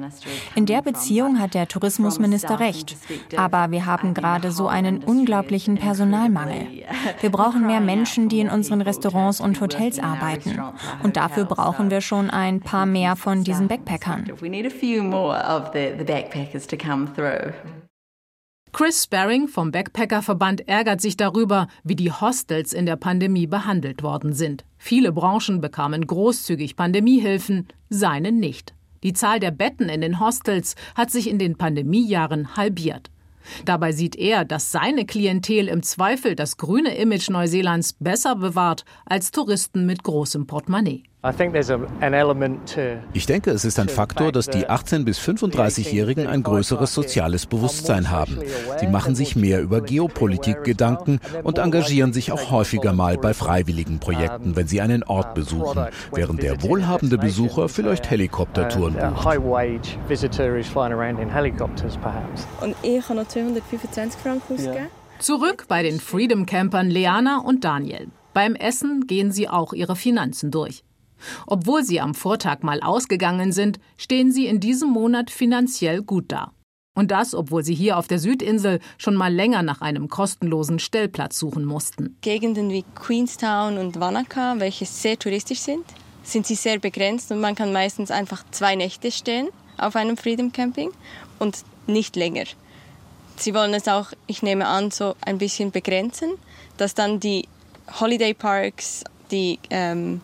In 0.55 0.65
der 0.65 0.81
Beziehung 0.81 1.39
hat 1.39 1.53
der 1.53 1.67
Tourismusminister 1.67 2.59
recht. 2.59 2.97
Aber 3.37 3.69
wir 3.71 3.85
haben 3.85 4.13
gerade 4.13 4.51
so 4.51 4.67
einen 4.67 5.03
unglaublichen 5.03 5.77
Personalmangel. 5.77 6.67
Wir 7.21 7.29
brauchen 7.29 7.67
mehr 7.67 7.79
Menschen, 7.79 8.29
die 8.29 8.39
in 8.39 8.49
unseren 8.49 8.81
Restaurants 8.81 9.39
und 9.39 9.59
Hotels 9.61 9.99
arbeiten. 9.99 10.59
Und 11.03 11.17
dafür 11.17 11.45
brauchen 11.45 11.89
wir 11.91 12.01
schon 12.01 12.29
ein 12.29 12.59
paar 12.59 12.85
mehr 12.85 13.15
von 13.15 13.43
diesen 13.43 13.50
Backpackern. 13.59 14.31
Chris 18.71 19.03
Sparring 19.03 19.49
vom 19.49 19.71
Backpackerverband 19.71 20.67
ärgert 20.69 21.01
sich 21.01 21.17
darüber, 21.17 21.67
wie 21.83 21.97
die 21.97 22.11
Hostels 22.11 22.71
in 22.71 22.85
der 22.85 22.95
Pandemie 22.95 23.45
behandelt 23.47 24.01
worden 24.01 24.33
sind. 24.33 24.63
Viele 24.77 25.11
Branchen 25.11 25.59
bekamen 25.59 26.07
großzügig 26.07 26.77
Pandemiehilfen, 26.77 27.67
seine 27.89 28.31
nicht. 28.31 28.73
Die 29.03 29.13
Zahl 29.13 29.39
der 29.39 29.51
Betten 29.51 29.89
in 29.89 29.99
den 29.99 30.21
Hostels 30.21 30.75
hat 30.95 31.11
sich 31.11 31.29
in 31.29 31.37
den 31.37 31.57
Pandemiejahren 31.57 32.55
halbiert. 32.55 33.11
Dabei 33.65 33.91
sieht 33.91 34.15
er, 34.15 34.45
dass 34.45 34.71
seine 34.71 35.05
Klientel 35.05 35.67
im 35.67 35.83
Zweifel 35.83 36.35
das 36.35 36.57
grüne 36.57 36.95
Image 36.95 37.29
Neuseelands 37.29 37.93
besser 37.93 38.35
bewahrt 38.35 38.85
als 39.05 39.31
Touristen 39.31 39.85
mit 39.85 40.03
großem 40.03 40.47
Portemonnaie. 40.47 41.03
Ich 43.13 43.25
denke, 43.27 43.51
es 43.51 43.63
ist 43.63 43.79
ein 43.79 43.89
Faktor, 43.89 44.31
dass 44.31 44.47
die 44.47 44.67
18- 44.67 45.03
bis 45.03 45.19
35-Jährigen 45.19 46.25
ein 46.25 46.41
größeres 46.41 46.95
soziales 46.95 47.45
Bewusstsein 47.45 48.09
haben. 48.09 48.39
Sie 48.79 48.87
machen 48.87 49.13
sich 49.13 49.35
mehr 49.35 49.61
über 49.61 49.81
Geopolitik 49.81 50.63
Gedanken 50.63 51.19
und 51.43 51.59
engagieren 51.59 52.11
sich 52.11 52.31
auch 52.31 52.49
häufiger 52.49 52.93
mal 52.93 53.19
bei 53.19 53.35
freiwilligen 53.35 53.99
Projekten, 53.99 54.55
wenn 54.55 54.65
sie 54.65 54.81
einen 54.81 55.03
Ort 55.03 55.35
besuchen, 55.35 55.85
während 56.11 56.41
der 56.41 56.63
wohlhabende 56.63 57.19
Besucher 57.19 57.69
vielleicht 57.69 58.09
Helikoptertouren 58.09 58.95
bucht. 58.95 59.25
Und 62.61 62.75
ich 62.81 63.07
habe 63.07 63.19
noch 63.19 63.27
225 63.27 64.19
Franken 64.19 64.55
ausgegeben. 64.55 64.87
Zurück 65.19 65.65
bei 65.67 65.83
den 65.83 65.99
Freedom 65.99 66.47
Campern 66.47 66.89
Leana 66.89 67.43
und 67.45 67.63
Daniel. 67.63 68.07
Beim 68.33 68.55
Essen 68.55 69.05
gehen 69.05 69.31
sie 69.31 69.47
auch 69.47 69.73
ihre 69.73 69.95
Finanzen 69.95 70.49
durch. 70.49 70.83
Obwohl 71.47 71.83
sie 71.83 72.01
am 72.01 72.13
Vortag 72.13 72.61
mal 72.61 72.81
ausgegangen 72.81 73.51
sind, 73.51 73.79
stehen 73.97 74.31
sie 74.31 74.47
in 74.47 74.59
diesem 74.59 74.89
Monat 74.89 75.29
finanziell 75.29 76.01
gut 76.01 76.25
da. 76.31 76.51
Und 76.93 77.11
das, 77.11 77.33
obwohl 77.33 77.63
sie 77.63 77.73
hier 77.73 77.97
auf 77.97 78.07
der 78.07 78.19
Südinsel 78.19 78.79
schon 78.97 79.15
mal 79.15 79.33
länger 79.33 79.63
nach 79.63 79.81
einem 79.81 80.09
kostenlosen 80.09 80.79
Stellplatz 80.79 81.39
suchen 81.39 81.63
mussten. 81.63 82.17
Gegenden 82.21 82.69
wie 82.69 82.83
Queenstown 82.95 83.77
und 83.77 83.99
Wanaka, 83.99 84.55
welche 84.57 84.85
sehr 84.85 85.17
touristisch 85.17 85.59
sind, 85.59 85.85
sind 86.23 86.45
sie 86.45 86.55
sehr 86.55 86.79
begrenzt 86.79 87.31
und 87.31 87.39
man 87.39 87.55
kann 87.55 87.71
meistens 87.71 88.11
einfach 88.11 88.43
zwei 88.51 88.75
Nächte 88.75 89.11
stehen 89.11 89.47
auf 89.77 89.95
einem 89.95 90.17
Freedom 90.17 90.51
Camping 90.51 90.91
und 91.39 91.63
nicht 91.87 92.15
länger. 92.15 92.43
Sie 93.37 93.53
wollen 93.53 93.73
es 93.73 93.87
auch, 93.87 94.11
ich 94.27 94.43
nehme 94.43 94.67
an, 94.67 94.91
so 94.91 95.15
ein 95.21 95.37
bisschen 95.37 95.71
begrenzen, 95.71 96.33
dass 96.77 96.93
dann 96.93 97.19
die 97.19 97.47
Holiday 97.99 98.33
Parks, 98.33 99.03
die 99.31 99.59
ähm, 99.69 100.21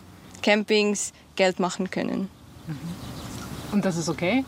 Campings 0.47 1.11
Geld 1.35 1.59
machen 1.59 1.91
können. 1.91 2.29
Und 3.73 3.83
das 3.83 3.97
ist 3.97 4.07
okay? 4.07 4.45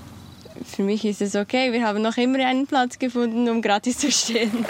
Für 0.64 0.82
mich 0.82 1.04
ist 1.04 1.22
es 1.22 1.36
okay. 1.36 1.74
Wir 1.74 1.86
haben 1.86 2.02
noch 2.02 2.16
immer 2.16 2.40
einen 2.46 2.68
Platz 2.68 3.00
gefunden, 3.00 3.50
um 3.50 3.62
gratis 3.62 3.98
zu 3.98 4.10
stehen. 4.10 4.66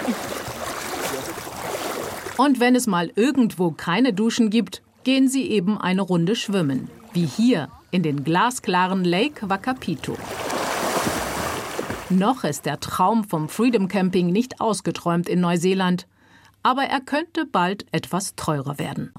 Und 2.36 2.58
wenn 2.58 2.74
es 2.74 2.88
mal 2.88 3.12
irgendwo 3.14 3.70
keine 3.70 4.12
Duschen 4.12 4.50
gibt, 4.50 4.82
gehen 5.04 5.28
sie 5.28 5.48
eben 5.48 5.78
eine 5.78 6.02
Runde 6.02 6.34
schwimmen. 6.34 6.90
Wie 7.12 7.26
hier 7.26 7.68
in 7.92 8.02
den 8.02 8.24
glasklaren 8.24 9.04
Lake 9.04 9.48
Wakapito. 9.48 10.16
Noch 12.08 12.42
ist 12.42 12.66
der 12.66 12.80
Traum 12.80 13.22
vom 13.22 13.48
Freedom 13.48 13.86
Camping 13.86 14.32
nicht 14.32 14.60
ausgeträumt 14.60 15.28
in 15.28 15.40
Neuseeland, 15.40 16.08
aber 16.64 16.82
er 16.86 17.00
könnte 17.00 17.46
bald 17.46 17.86
etwas 17.92 18.34
teurer 18.34 18.80
werden. 18.80 19.12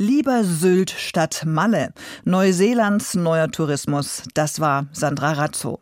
Lieber 0.00 0.44
Sylt 0.44 0.92
statt 0.92 1.42
Malle. 1.44 1.92
Neuseelands 2.24 3.14
neuer 3.16 3.50
Tourismus. 3.50 4.22
Das 4.32 4.60
war 4.60 4.86
Sandra 4.92 5.32
Razzo, 5.32 5.80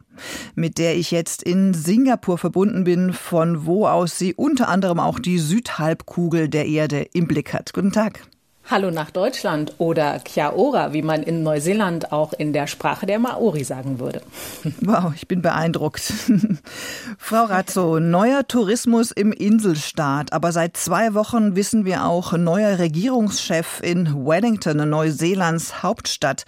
mit 0.55 0.79
der 0.79 0.97
ich 0.97 1.11
jetzt 1.11 1.43
in 1.43 1.75
Singapur 1.75 2.39
verbunden 2.39 2.85
bin, 2.85 3.13
von 3.13 3.67
wo 3.67 3.87
aus 3.87 4.19
sie 4.19 4.33
unter 4.33 4.69
anderem 4.69 5.01
auch 5.01 5.19
die 5.19 5.39
Südhalbkugel 5.39 6.49
der 6.49 6.65
Erde 6.65 7.03
im 7.13 7.29
Blick 7.29 7.53
hat. 7.53 7.75
Guten 7.75 7.93
Tag. 7.93 8.27
Hallo 8.69 8.91
nach 8.91 9.13
Deutschland 9.13 9.75
oder 9.79 10.19
Kia 10.19 10.53
ora, 10.53 10.93
wie 10.93 11.03
man 11.03 11.23
in 11.23 11.45
Neuseeland 11.45 12.11
auch 12.11 12.33
in 12.33 12.53
der 12.53 12.67
Sprache 12.67 13.07
der 13.07 13.21
Maori 13.21 13.63
sagen 13.63 14.01
würde. 14.01 14.23
Wow, 14.81 15.13
ich 15.15 15.29
bin 15.29 15.41
beeindruckt. 15.41 16.01
Frau 17.19 17.45
Razzo, 17.45 18.01
neuer 18.01 18.47
Tourismus 18.47 19.13
im 19.13 19.33
Inselstaat, 19.33 20.33
aber 20.33 20.51
seit 20.51 20.77
zwei 20.77 21.15
Wochen 21.15 21.55
wissen 21.55 21.85
wir 21.85 22.05
auch 22.05 22.33
neuer 22.33 22.79
Regierungschef 22.79 23.81
in 23.83 24.27
Wellington, 24.27 24.89
Neuseelands 24.89 25.85
Hauptstadt. 25.85 26.45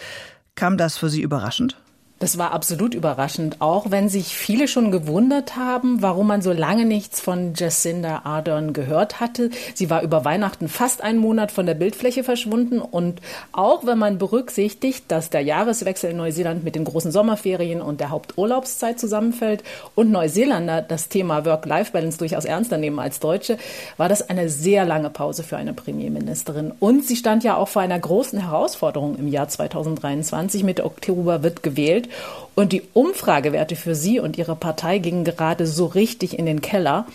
Kam 0.56 0.76
das 0.76 0.98
für 0.98 1.08
Sie 1.08 1.22
überraschend? 1.22 1.76
Das 2.20 2.36
war 2.36 2.50
absolut 2.50 2.94
überraschend, 2.94 3.60
auch 3.60 3.92
wenn 3.92 4.08
sich 4.08 4.34
viele 4.34 4.66
schon 4.66 4.90
gewundert 4.90 5.54
haben, 5.54 6.02
warum 6.02 6.26
man 6.26 6.42
so 6.42 6.52
lange 6.52 6.84
nichts 6.84 7.20
von 7.20 7.52
Jacinda 7.54 8.22
Ardern 8.24 8.72
gehört 8.72 9.20
hatte. 9.20 9.50
Sie 9.74 9.88
war 9.88 10.02
über 10.02 10.24
Weihnachten 10.24 10.68
fast 10.68 11.00
einen 11.00 11.20
Monat 11.20 11.52
von 11.52 11.64
der 11.64 11.74
Bildfläche 11.74 12.24
verschwunden 12.24 12.80
und 12.80 13.20
auch 13.52 13.86
wenn 13.86 13.98
man 13.98 14.18
berücksichtigt, 14.18 15.04
dass 15.06 15.30
der 15.30 15.42
Jahreswechsel 15.42 16.10
in 16.10 16.16
Neuseeland 16.16 16.64
mit 16.64 16.74
den 16.74 16.84
großen 16.84 17.12
Sommerferien 17.12 17.80
und 17.80 18.00
der 18.00 18.10
Haupturlaubszeit 18.10 18.98
zusammenfällt 18.98 19.62
und 19.94 20.10
Neuseeländer 20.10 20.82
das 20.82 21.08
Thema 21.08 21.44
Work-Life-Balance 21.44 22.18
durchaus 22.18 22.46
ernster 22.46 22.78
nehmen 22.78 22.98
als 22.98 23.20
Deutsche, 23.20 23.58
war 23.96 24.08
das 24.08 24.28
eine 24.28 24.48
sehr 24.48 24.84
lange 24.84 25.10
Pause 25.10 25.44
für 25.44 25.56
eine 25.56 25.72
Premierministerin. 25.72 26.72
Und 26.80 27.04
sie 27.04 27.14
stand 27.14 27.44
ja 27.44 27.56
auch 27.56 27.68
vor 27.68 27.82
einer 27.82 27.98
großen 27.98 28.40
Herausforderung 28.40 29.16
im 29.16 29.28
Jahr 29.28 29.48
2023. 29.48 30.64
Mitte 30.64 30.84
Oktober 30.84 31.44
wird 31.44 31.62
gewählt 31.62 32.07
und 32.54 32.72
die 32.72 32.82
Umfragewerte 32.92 33.76
für 33.76 33.94
sie 33.94 34.20
und 34.20 34.38
ihre 34.38 34.56
Partei 34.56 34.98
gingen 34.98 35.24
gerade 35.24 35.66
so 35.66 35.86
richtig 35.86 36.38
in 36.38 36.46
den 36.46 36.60
Keller. 36.60 37.06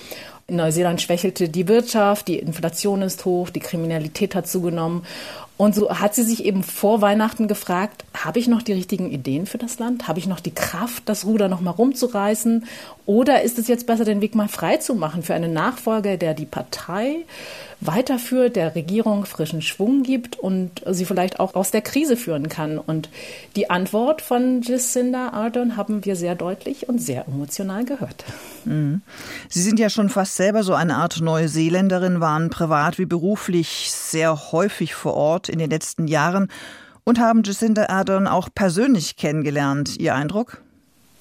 In 0.48 0.58
Neuseeland 0.58 1.02
schwächelte 1.02 1.48
die 1.48 1.68
Wirtschaft, 1.68 2.28
die 2.28 2.38
Inflation 2.38 3.02
ist 3.02 3.24
hoch, 3.24 3.50
die 3.50 3.62
Kriminalität 3.62 4.36
hat 4.36 4.48
zugenommen. 4.48 5.06
Und 5.56 5.76
so 5.76 5.90
hat 5.90 6.16
sie 6.16 6.24
sich 6.24 6.44
eben 6.46 6.64
vor 6.64 7.02
Weihnachten 7.02 7.48
gefragt, 7.48 8.04
habe 8.14 8.40
ich 8.40 8.48
noch 8.48 8.62
die 8.62 8.74
richtigen 8.74 9.12
Ideen 9.12 9.46
für 9.46 9.58
das 9.58 9.80
Land? 9.80 10.08
Habe 10.08 10.20
ich 10.20 10.28
noch 10.28 10.40
die 10.40 10.54
Kraft, 10.54 11.04
das 11.06 11.26
Ruder 11.26 11.48
noch 11.48 11.62
mal 11.62 11.72
rumzureißen? 11.72 12.66
Oder 13.06 13.42
ist 13.42 13.60
es 13.60 13.68
jetzt 13.68 13.86
besser, 13.86 14.06
den 14.06 14.22
Weg 14.22 14.34
mal 14.34 14.48
frei 14.48 14.78
zu 14.78 14.96
machen 14.96 15.24
für 15.24 15.34
einen 15.34 15.52
Nachfolger, 15.52 16.16
der 16.16 16.34
die 16.34 16.46
Partei 16.46 17.26
weiterführt, 17.82 18.56
der 18.56 18.76
Regierung 18.76 19.26
frischen 19.26 19.62
Schwung 19.62 20.04
gibt 20.04 20.40
und 20.40 20.82
sie 20.90 21.04
vielleicht 21.04 21.42
auch 21.42 21.54
aus 21.56 21.72
der 21.72 21.82
Krise 21.82 22.16
führen 22.16 22.48
kann. 22.48 22.78
Und 22.78 23.10
die 23.58 23.70
Antwort 23.70 24.22
von 24.22 24.62
Jacinda 24.62 25.30
Ardern 25.30 25.76
haben 25.76 26.06
wir 26.06 26.16
sehr 26.16 26.36
deutlich 26.36 26.88
und 26.88 27.00
sehr 27.00 27.28
emotional 27.28 27.84
gehört. 27.84 28.24
Mhm. 28.64 29.02
Sie 29.50 29.62
sind 29.62 29.80
ja 29.80 29.90
schon 29.90 30.08
fast 30.08 30.38
selber 30.38 30.64
so 30.64 30.74
eine 30.74 30.96
Art 30.96 31.20
Neuseeländerin, 31.20 32.22
waren 32.22 32.50
privat 32.50 33.00
wie 33.00 33.06
beruflich 33.06 33.92
sehr 33.92 34.54
häufig 34.54 34.96
vor 34.96 35.16
Ort 35.16 35.50
in 35.50 35.60
den 35.60 35.70
letzten 35.70 36.08
Jahren 36.08 36.48
und 37.04 37.20
haben 37.20 37.44
Jacinda 37.44 37.88
Ardern 37.90 38.28
auch 38.28 38.48
persönlich 38.54 39.18
kennengelernt. 39.18 39.98
Ihr 40.00 40.16
Eindruck? 40.16 40.62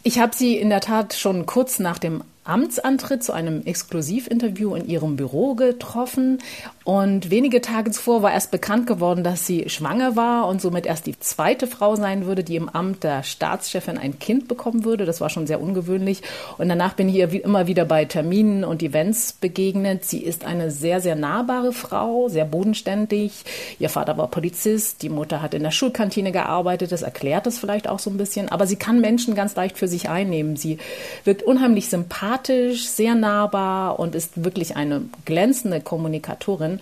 Ich 0.04 0.18
habe 0.18 0.35
sie 0.35 0.56
in 0.56 0.68
der 0.68 0.80
Tat 0.80 1.14
schon 1.14 1.47
kurz 1.47 1.78
nach 1.78 1.99
dem 1.99 2.25
Amtsantritt 2.44 3.23
zu 3.23 3.32
einem 3.32 3.64
Exklusivinterview 3.64 4.75
in 4.75 4.88
ihrem 4.88 5.14
Büro 5.14 5.54
getroffen. 5.54 6.38
Und 6.85 7.31
wenige 7.31 7.61
Tage 7.61 7.93
zuvor 7.93 8.23
war 8.23 8.33
erst 8.33 8.51
bekannt 8.51 8.87
geworden, 8.87 9.23
dass 9.23 9.47
sie 9.47 9.69
schwanger 9.69 10.17
war 10.17 10.49
und 10.49 10.61
somit 10.61 10.85
erst 10.85 11.07
die 11.07 11.19
zweite 11.19 11.69
Frau 11.69 11.95
sein 11.95 12.27
würde, 12.27 12.43
die 12.43 12.57
im 12.57 12.69
Amt 12.69 13.05
der 13.05 13.23
Staatschefin 13.23 13.99
ein 13.99 14.19
Kind 14.19 14.49
bekommen 14.49 14.85
würde. 14.85 15.05
Das 15.05 15.21
war 15.21 15.31
schon 15.31 15.47
sehr 15.47 15.61
ungewöhnlich. 15.61 16.23
Und 16.59 16.69
danach 16.69 16.95
bin 16.95 17.09
ich 17.09 17.15
ihr 17.17 17.45
immer 17.45 17.69
wieder 17.69 17.85
bei 17.85 18.05
Terminen 18.05 18.65
und 18.65 18.83
Events 18.83 19.33
begegnet. 19.33 20.05
Sie 20.05 20.23
ist 20.23 20.45
eine 20.45 20.73
sehr, 20.73 21.01
sehr 21.01 21.15
nahbare 21.15 21.73
Frau, 21.73 22.29
sehr 22.29 22.45
bodenständig. 22.45 23.45
Ihr 23.79 23.89
Vater 23.89 24.19
war 24.19 24.29
Polizist, 24.29 25.03
die 25.03 25.09
Mutter 25.09 25.41
hat 25.41 25.55
in 25.55 25.62
der 25.62 25.71
Schulkantine 25.71 26.33
gearbeitet. 26.33 26.91
Das 26.91 27.03
erklärt 27.03 27.47
es 27.47 27.59
vielleicht 27.61 27.89
auch 27.89 28.01
so 28.01 28.11
ein 28.11 28.17
bisschen. 28.17 28.49
Aber 28.49 28.67
sie 28.67 28.77
kann 28.77 29.01
Menschen 29.01 29.37
ganz 29.37 29.55
leicht 29.55 29.79
für 29.79 29.89
sich 29.89 30.09
einnehmen. 30.09 30.57
Sie 30.57 30.79
wirkt 31.23 31.45
unheimlich 31.45 31.89
sympathisch, 31.89 32.87
sehr 32.89 33.15
nahbar 33.15 34.01
und 34.01 34.17
ist 34.17 34.43
wirklich 34.43 34.75
eine 34.75 35.03
glänzende 35.25 35.81
Kommunikatorin. 35.81 36.72
Autorin. 36.73 36.81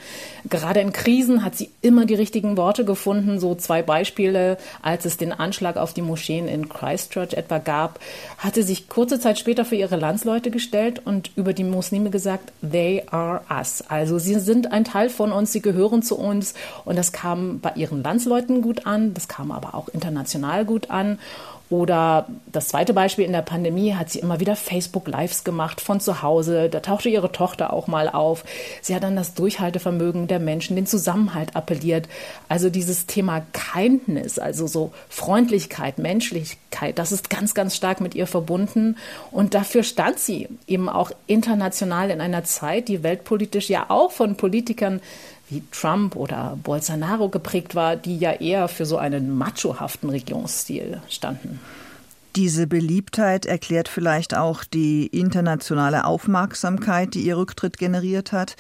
Gerade 0.49 0.81
in 0.81 0.93
Krisen 0.93 1.45
hat 1.45 1.55
sie 1.55 1.71
immer 1.83 2.07
die 2.07 2.15
richtigen 2.15 2.57
Worte 2.57 2.85
gefunden. 2.85 3.39
So 3.39 3.55
zwei 3.55 3.83
Beispiele, 3.83 4.57
als 4.83 5.05
es 5.05 5.17
den 5.17 5.33
Anschlag 5.33 5.77
auf 5.77 5.93
die 5.93 6.03
Moscheen 6.03 6.49
in 6.49 6.69
Christchurch 6.69 7.35
etwa 7.35 7.59
gab, 7.59 8.01
hat 8.39 8.55
sie 8.55 8.63
sich 8.63 8.89
kurze 8.89 9.21
Zeit 9.21 9.39
später 9.39 9.65
für 9.65 9.77
ihre 9.77 9.97
Landsleute 9.97 10.51
gestellt 10.51 11.03
und 11.05 11.31
über 11.37 11.53
die 11.53 11.65
Muslime 11.65 12.11
gesagt, 12.11 12.53
they 12.69 13.03
are 13.11 13.43
us. 13.51 13.85
Also 13.89 14.19
sie 14.19 14.39
sind 14.39 14.73
ein 14.73 14.85
Teil 14.85 15.11
von 15.11 15.33
uns, 15.33 15.53
sie 15.53 15.63
gehören 15.63 16.03
zu 16.03 16.19
uns. 16.19 16.55
Und 16.85 16.97
das 16.97 17.13
kam 17.13 17.61
bei 17.61 17.73
ihren 17.77 18.03
Landsleuten 18.03 18.63
gut 18.63 18.87
an, 18.87 19.15
das 19.15 19.29
kam 19.29 19.53
aber 19.53 19.75
auch 19.75 19.89
international 19.89 20.65
gut 20.65 20.91
an. 20.91 21.19
Oder 21.71 22.27
das 22.51 22.67
zweite 22.67 22.93
Beispiel 22.93 23.25
in 23.25 23.33
der 23.33 23.43
Pandemie 23.43 23.95
hat 23.95 24.11
sie 24.11 24.19
immer 24.19 24.41
wieder 24.41 24.57
Facebook-Lives 24.57 25.45
gemacht 25.45 25.81
von 25.81 26.01
zu 26.01 26.21
Hause. 26.21 26.69
Da 26.69 26.81
tauchte 26.81 27.09
ihre 27.09 27.31
Tochter 27.31 27.73
auch 27.73 27.87
mal 27.87 28.09
auf. 28.09 28.45
Sie 28.83 28.93
hat 28.93 29.05
dann 29.05 29.15
das 29.15 29.35
Durchhaltevermögen 29.35 30.27
der 30.27 30.41
Menschen, 30.41 30.75
den 30.75 30.87
Zusammenhalt 30.87 31.55
appelliert. 31.55 32.09
Also 32.49 32.71
dieses 32.71 33.07
Thema 33.07 33.47
Kindness, 33.53 34.41
also 34.41 34.67
so 34.67 34.91
Freundlichkeit, 35.09 35.99
Menschlichkeit, 35.99 36.99
das 36.99 37.13
ist 37.13 37.31
ganz, 37.31 37.55
ganz 37.55 37.77
stark 37.77 38.01
mit 38.01 38.17
ihr 38.17 38.27
verbunden. 38.27 38.97
Und 39.31 39.55
dafür 39.55 39.85
stand 39.85 40.19
sie 40.19 40.49
eben 40.67 40.89
auch 40.89 41.13
international 41.29 42.11
in 42.11 42.21
einer 42.21 42.43
Zeit, 42.43 42.89
die 42.89 43.05
weltpolitisch 43.05 43.71
ja 43.71 43.87
auch 43.91 44.11
von 44.11 44.35
Politikern 44.35 45.01
wie 45.51 45.63
Trump 45.73 46.17
oder 46.17 46.57
Bolsonaro 46.63 47.29
geprägt 47.29 47.75
war, 47.75 47.97
die 47.97 48.19
ja 48.19 48.33
eher 48.33 48.69
für 48.69 48.87
so 48.87 48.97
einen 48.97 49.37
machohaften 49.37 50.11
Regierungsstil 50.11 51.03
standen. 51.09 51.61
Diese 52.37 52.69
Beliebtheit 52.69 53.45
erklärt 53.45 53.89
vielleicht 53.89 54.37
auch 54.37 54.63
die 54.63 55.07
internationale 55.07 56.05
Aufmerksamkeit, 56.05 57.15
die 57.15 57.23
ihr 57.23 57.37
Rücktritt 57.37 57.77
generiert 57.77 58.31
hat. 58.31 58.55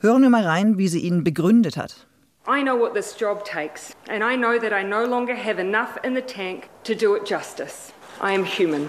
Hören 0.00 0.22
wir 0.22 0.30
mal 0.30 0.44
rein, 0.44 0.76
wie 0.76 0.88
sie 0.88 1.00
ihn 1.00 1.22
begründet 1.22 1.76
hat. 1.76 2.06
I 2.48 2.62
know 2.62 2.78
what 2.78 2.94
this 2.94 3.16
job 3.18 3.44
takes, 3.44 3.92
and 4.08 4.22
I 4.22 4.36
know 4.36 4.58
that 4.58 4.72
I 4.72 4.84
no 4.84 5.04
longer 5.04 5.34
have 5.34 5.60
enough 5.60 5.98
in 6.04 6.14
the 6.14 6.22
tank 6.22 6.68
to 6.84 6.94
do 6.94 7.16
it 7.16 7.28
justice. 7.28 7.92
I 8.20 8.34
am 8.34 8.44
human. 8.44 8.88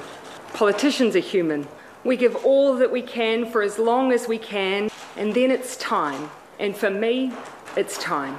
Politicians 0.53 1.15
are 1.15 1.21
human. 1.21 1.67
We 2.03 2.17
give 2.17 2.35
all 2.45 2.77
that 2.77 2.91
we 2.91 3.01
can 3.01 3.45
for 3.51 3.63
as 3.63 3.79
long 3.79 4.11
as 4.11 4.27
we 4.27 4.37
can, 4.37 4.89
and 5.15 5.33
then 5.33 5.51
it's 5.51 5.75
time. 5.77 6.29
And 6.59 6.75
for 6.75 6.89
me, 6.89 7.31
it's 7.75 7.99
time. 7.99 8.35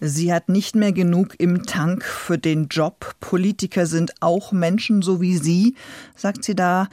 Sie 0.00 0.32
hat 0.32 0.48
nicht 0.48 0.76
mehr 0.76 0.92
genug 0.92 1.34
im 1.38 1.64
Tank 1.64 2.04
für 2.04 2.38
den 2.38 2.68
Job. 2.68 3.14
Politiker 3.20 3.86
sind 3.86 4.14
auch 4.20 4.52
Menschen, 4.52 5.02
so 5.02 5.20
wie 5.20 5.36
Sie, 5.36 5.74
sagt 6.14 6.44
sie 6.44 6.54
da. 6.54 6.88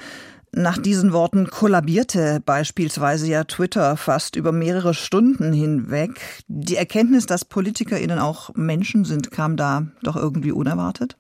Nach 0.52 0.78
diesen 0.78 1.12
Worten 1.12 1.48
kollabierte 1.48 2.42
beispielsweise 2.46 3.28
ja 3.28 3.44
Twitter 3.44 3.98
fast 3.98 4.38
über 4.38 4.52
mehrere 4.52 4.94
Stunden 4.94 5.52
hinweg. 5.52 6.44
Die 6.48 6.78
Erkenntnis, 6.78 7.26
dass 7.26 7.44
PolitikerInnen 7.44 8.20
auch 8.20 8.56
Menschen 8.56 9.04
sind, 9.04 9.32
kam 9.32 9.58
da 9.58 9.88
doch 10.02 10.16
irgendwie 10.16 10.54
unerwartet? 10.54 11.18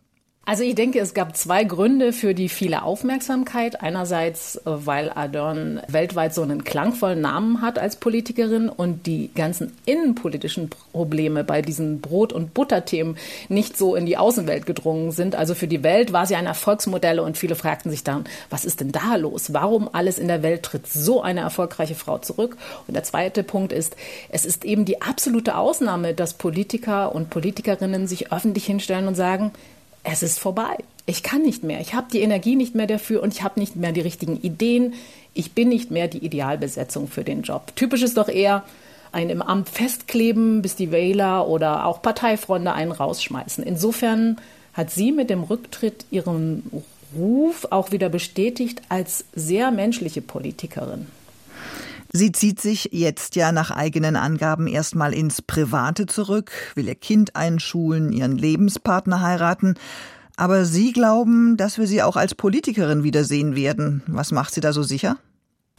Also 0.48 0.62
ich 0.64 0.76
denke, 0.76 1.00
es 1.00 1.16
gab 1.16 1.36
zwei 1.36 1.64
Gründe 1.64 2.14
für 2.14 2.36
die 2.36 2.50
viele 2.50 2.84
Aufmerksamkeit. 2.84 3.82
Einerseits, 3.82 4.58
äh, 4.58 4.62
weil 4.66 5.10
Ardern 5.10 5.82
weltweit 5.88 6.36
so 6.36 6.44
einen 6.44 6.64
klangvollen 6.64 7.20
Namen 7.20 7.64
hat 7.64 7.80
als 7.80 7.96
Politikerin 7.96 8.70
und 8.70 9.08
die 9.08 9.32
ganzen 9.34 9.74
innenpolitischen 9.88 10.70
Probleme 10.92 11.44
bei 11.44 11.64
diesen 11.64 12.00
Brot- 12.00 12.32
und 12.32 12.54
Butterthemen 12.54 13.18
nicht 13.50 13.76
so 13.76 13.96
in 13.96 14.06
die 14.06 14.18
Außenwelt 14.18 14.68
gedrungen 14.68 15.10
sind. 15.10 15.36
Also 15.36 15.56
für 15.56 15.68
die 15.68 15.82
Welt 15.82 16.14
war 16.14 16.28
sie 16.28 16.36
ein 16.36 16.46
Erfolgsmodell 16.46 17.20
und 17.20 17.40
viele 17.40 17.56
fragten 17.56 17.90
sich 17.90 18.04
dann, 18.04 18.26
was 18.52 18.66
ist 18.66 18.82
denn 18.82 18.92
da 18.92 19.16
los? 19.16 19.52
Warum 19.52 19.90
alles 19.94 20.20
in 20.20 20.28
der 20.28 20.44
Welt 20.44 20.62
tritt 20.62 20.86
so 20.86 21.24
eine 21.24 21.40
erfolgreiche 21.40 21.96
Frau 21.96 22.20
zurück? 22.20 22.56
Und 22.88 22.94
der 22.94 23.04
zweite 23.04 23.42
Punkt 23.42 23.74
ist, 23.74 23.96
es 24.30 24.46
ist 24.46 24.64
eben 24.64 24.86
die 24.86 25.02
absolute 25.02 25.58
Ausnahme, 25.58 26.14
dass 26.14 26.36
Politiker 26.36 27.16
und 27.16 27.32
Politikerinnen 27.32 28.06
sich 28.06 28.32
öffentlich 28.32 28.66
hinstellen 28.66 29.08
und 29.08 29.16
sagen, 29.16 29.52
es 30.06 30.24
ist 30.24 30.40
vorbei. 30.40 30.78
Ich 31.06 31.24
kann 31.24 31.42
nicht 31.42 31.64
mehr. 31.64 31.82
Ich 31.82 31.94
habe 31.94 32.08
die 32.12 32.22
Energie 32.22 32.56
nicht 32.56 32.76
mehr 32.76 32.88
dafür 32.88 33.22
und 33.22 33.34
ich 33.34 33.44
habe 33.44 33.60
nicht 33.60 33.76
mehr 33.76 33.92
die 33.92 34.02
richtigen 34.02 34.40
Ideen. 34.42 34.94
Ich 35.34 35.52
bin 35.52 35.70
nicht 35.70 35.92
mehr 35.92 36.08
die 36.08 36.20
Idealbesetzung 36.20 37.08
für 37.08 37.24
den 37.24 37.42
Job. 37.42 37.76
Typisch 37.76 38.04
ist 38.04 38.18
doch 38.18 38.30
eher 38.30 38.64
ein 39.12 39.30
im 39.30 39.42
Amt 39.42 39.70
festkleben, 39.70 40.62
bis 40.62 40.76
die 40.76 40.92
Wähler 40.92 41.48
oder 41.48 41.86
auch 41.86 42.02
Parteifreunde 42.02 42.74
einen 42.74 42.92
rausschmeißen. 42.92 43.64
Insofern 43.64 44.38
hat 44.74 44.92
sie 44.92 45.12
mit 45.12 45.30
dem 45.30 45.44
Rücktritt 45.44 46.06
ihren 46.12 46.84
Ruf 47.16 47.68
auch 47.70 47.92
wieder 47.92 48.10
bestätigt 48.10 48.82
als 48.90 49.26
sehr 49.34 49.72
menschliche 49.72 50.22
Politikerin. 50.22 51.08
Sie 52.16 52.32
zieht 52.32 52.62
sich 52.62 52.92
jetzt 52.94 53.36
ja 53.36 53.52
nach 53.52 53.72
eigenen 53.72 54.16
Angaben 54.16 54.68
erstmal 54.68 55.14
ins 55.14 55.42
Private 55.42 56.06
zurück, 56.06 56.50
will 56.74 56.88
ihr 56.88 56.96
Kind 56.96 57.36
einschulen, 57.36 58.14
ihren 58.14 58.38
Lebenspartner 58.38 59.20
heiraten. 59.20 59.76
Aber 60.38 60.64
Sie 60.64 60.94
glauben, 60.94 61.58
dass 61.58 61.78
wir 61.78 61.88
sie 61.88 62.02
auch 62.02 62.16
als 62.16 62.34
Politikerin 62.34 63.04
wiedersehen 63.04 63.58
werden. 63.58 64.02
Was 64.08 64.32
macht 64.32 64.54
Sie 64.54 64.62
da 64.62 64.72
so 64.72 64.82
sicher? 64.82 65.18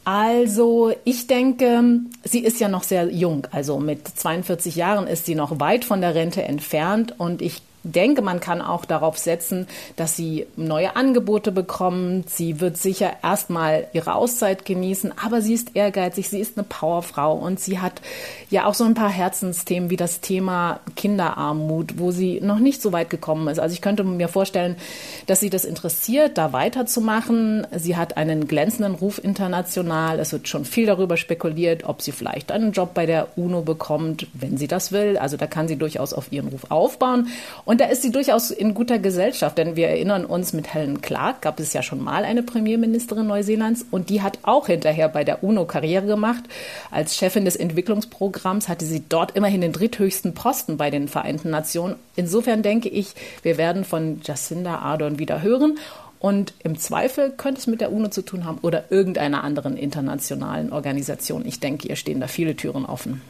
Also, 0.05 0.93
ich 1.05 1.25
denke, 1.25 2.01
sie 2.23 2.39
ist 2.39 2.59
ja 2.59 2.69
noch 2.69 2.83
sehr 2.83 3.11
jung. 3.11 3.47
Also 3.51 3.79
mit 3.79 4.07
42 4.07 4.75
Jahren 4.75 5.07
ist 5.07 5.25
sie 5.25 5.33
noch 5.33 5.59
weit 5.59 5.85
von 5.85 6.01
der 6.01 6.13
Rente 6.13 6.43
entfernt. 6.43 7.15
Und 7.17 7.41
ich 7.41 7.63
denke, 7.91 8.21
man 8.21 8.39
kann 8.39 8.61
auch 8.61 8.85
darauf 8.85 9.17
setzen, 9.17 9.67
dass 9.95 10.15
sie 10.15 10.47
neue 10.55 10.95
Angebote 10.95 11.51
bekommt. 11.51 12.29
Sie 12.29 12.59
wird 12.59 12.77
sicher 12.77 13.13
erstmal 13.23 13.87
ihre 13.93 14.15
Auszeit 14.15 14.65
genießen, 14.65 15.13
aber 15.23 15.41
sie 15.41 15.53
ist 15.53 15.75
ehrgeizig, 15.75 16.29
sie 16.29 16.39
ist 16.39 16.57
eine 16.57 16.65
Powerfrau 16.67 17.33
und 17.33 17.59
sie 17.59 17.79
hat 17.79 18.01
ja 18.49 18.65
auch 18.65 18.73
so 18.73 18.83
ein 18.83 18.93
paar 18.93 19.09
Herzensthemen 19.09 19.89
wie 19.89 19.97
das 19.97 20.21
Thema 20.21 20.79
Kinderarmut, 20.95 21.97
wo 21.97 22.11
sie 22.11 22.39
noch 22.41 22.59
nicht 22.59 22.81
so 22.81 22.91
weit 22.91 23.09
gekommen 23.09 23.47
ist. 23.47 23.59
Also 23.59 23.73
ich 23.73 23.81
könnte 23.81 24.03
mir 24.03 24.27
vorstellen, 24.27 24.75
dass 25.25 25.39
sie 25.39 25.49
das 25.49 25.65
interessiert, 25.65 26.37
da 26.37 26.53
weiterzumachen. 26.53 27.67
Sie 27.75 27.95
hat 27.95 28.17
einen 28.17 28.47
glänzenden 28.47 28.95
Ruf 28.95 29.23
international. 29.23 30.19
Es 30.19 30.31
wird 30.31 30.47
schon 30.47 30.65
viel 30.65 30.85
darüber 30.85 31.17
spekuliert, 31.17 31.83
ob 31.85 32.01
sie 32.01 32.11
vielleicht 32.11 32.51
einen 32.51 32.71
Job 32.71 32.93
bei 32.93 33.05
der 33.05 33.37
UNO 33.37 33.61
bekommt, 33.61 34.27
wenn 34.33 34.57
sie 34.57 34.67
das 34.67 34.91
will. 34.91 35.17
Also 35.17 35.37
da 35.37 35.47
kann 35.47 35.67
sie 35.67 35.75
durchaus 35.75 36.13
auf 36.13 36.31
ihren 36.31 36.49
Ruf 36.49 36.69
aufbauen. 36.69 37.27
Und 37.65 37.76
da 37.77 37.85
ist 37.85 38.01
sie 38.01 38.11
durchaus 38.11 38.51
in 38.51 38.73
guter 38.73 38.99
Gesellschaft, 38.99 39.57
denn 39.57 39.75
wir 39.75 39.87
erinnern 39.87 40.25
uns, 40.25 40.53
mit 40.53 40.73
Helen 40.73 41.01
Clark 41.01 41.41
gab 41.41 41.59
es 41.59 41.73
ja 41.73 41.81
schon 41.81 42.03
mal 42.03 42.23
eine 42.23 42.43
Premierministerin 42.43 43.27
Neuseelands 43.27 43.85
und 43.91 44.09
die 44.09 44.21
hat 44.21 44.39
auch 44.43 44.67
hinterher 44.67 45.09
bei 45.09 45.23
der 45.23 45.43
UNO 45.43 45.65
Karriere 45.65 46.05
gemacht. 46.05 46.43
Als 46.91 47.15
Chefin 47.15 47.45
des 47.45 47.55
Entwicklungsprogramms 47.55 48.67
hatte 48.69 48.85
sie 48.85 49.03
dort 49.07 49.35
immerhin 49.35 49.61
den 49.61 49.71
dritthöchsten 49.71 50.33
Posten 50.33 50.77
bei 50.77 50.89
den 50.89 51.07
Vereinten 51.07 51.49
Nationen. 51.49 51.95
Insofern 52.15 52.63
denke 52.63 52.89
ich, 52.89 53.13
wir 53.43 53.57
werden 53.57 53.85
von 53.85 54.21
Jacinda 54.23 54.79
Ardern 54.79 55.19
wieder 55.19 55.41
hören. 55.41 55.77
Und 56.19 56.53
im 56.63 56.79
Zweifel 56.79 57.31
könnte 57.31 57.59
es 57.59 57.67
mit 57.67 57.81
der 57.81 57.91
UNO 57.91 58.09
zu 58.09 58.23
tun 58.23 58.45
haben 58.45 58.57
oder 58.61 58.91
irgendeiner 58.91 59.43
anderen 59.43 59.77
internationalen 59.77 60.71
Organisation. 60.71 61.45
Ich 61.45 61.59
denke, 61.59 61.87
ihr 61.87 61.95
stehen 61.95 62.19
da 62.19 62.27
viele 62.27 62.55
Türen 62.55 62.85
offen. 62.85 63.21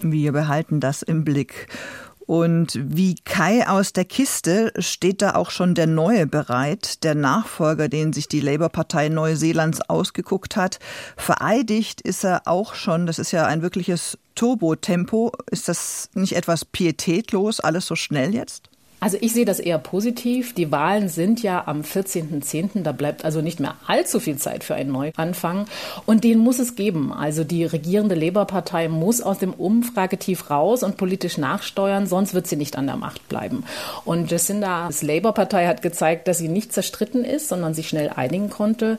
Wir 0.00 0.32
behalten 0.32 0.80
das 0.80 1.02
im 1.02 1.24
Blick. 1.24 1.68
Und 2.26 2.78
wie 2.80 3.16
Kai 3.16 3.68
aus 3.68 3.92
der 3.92 4.04
Kiste 4.04 4.72
steht 4.78 5.22
da 5.22 5.34
auch 5.34 5.50
schon 5.50 5.74
der 5.74 5.86
Neue 5.86 6.26
bereit, 6.26 7.02
der 7.04 7.14
Nachfolger, 7.14 7.88
den 7.88 8.12
sich 8.12 8.28
die 8.28 8.40
Labour-Partei 8.40 9.08
Neuseelands 9.08 9.80
ausgeguckt 9.88 10.56
hat. 10.56 10.78
Vereidigt 11.16 12.00
ist 12.00 12.24
er 12.24 12.42
auch 12.46 12.74
schon, 12.74 13.06
das 13.06 13.18
ist 13.18 13.32
ja 13.32 13.46
ein 13.46 13.62
wirkliches 13.62 14.18
Turbotempo. 14.34 15.32
Ist 15.50 15.68
das 15.68 16.10
nicht 16.14 16.34
etwas 16.34 16.64
pietätlos, 16.64 17.60
alles 17.60 17.86
so 17.86 17.96
schnell 17.96 18.34
jetzt? 18.34 18.71
Also 19.02 19.18
ich 19.20 19.32
sehe 19.32 19.44
das 19.44 19.58
eher 19.58 19.78
positiv. 19.78 20.54
Die 20.54 20.70
Wahlen 20.70 21.08
sind 21.08 21.42
ja 21.42 21.64
am 21.66 21.80
14.10. 21.80 22.84
Da 22.84 22.92
bleibt 22.92 23.24
also 23.24 23.40
nicht 23.40 23.58
mehr 23.58 23.74
allzu 23.88 24.20
viel 24.20 24.36
Zeit 24.36 24.62
für 24.62 24.76
einen 24.76 24.92
Neuanfang. 24.92 25.66
Und 26.06 26.22
den 26.22 26.38
muss 26.38 26.60
es 26.60 26.76
geben. 26.76 27.12
Also 27.12 27.42
die 27.42 27.64
regierende 27.64 28.14
Labour-Partei 28.14 28.88
muss 28.88 29.20
aus 29.20 29.38
dem 29.38 29.54
Umfragetief 29.54 30.50
raus 30.50 30.84
und 30.84 30.98
politisch 30.98 31.36
nachsteuern, 31.36 32.06
sonst 32.06 32.32
wird 32.32 32.46
sie 32.46 32.54
nicht 32.54 32.78
an 32.78 32.86
der 32.86 32.94
Macht 32.94 33.28
bleiben. 33.28 33.64
Und 34.04 34.30
Jacinda's 34.30 35.02
Labour-Partei 35.02 35.66
hat 35.66 35.82
gezeigt, 35.82 36.28
dass 36.28 36.38
sie 36.38 36.48
nicht 36.48 36.72
zerstritten 36.72 37.24
ist, 37.24 37.48
sondern 37.48 37.74
sich 37.74 37.88
schnell 37.88 38.08
einigen 38.08 38.50
konnte. 38.50 38.98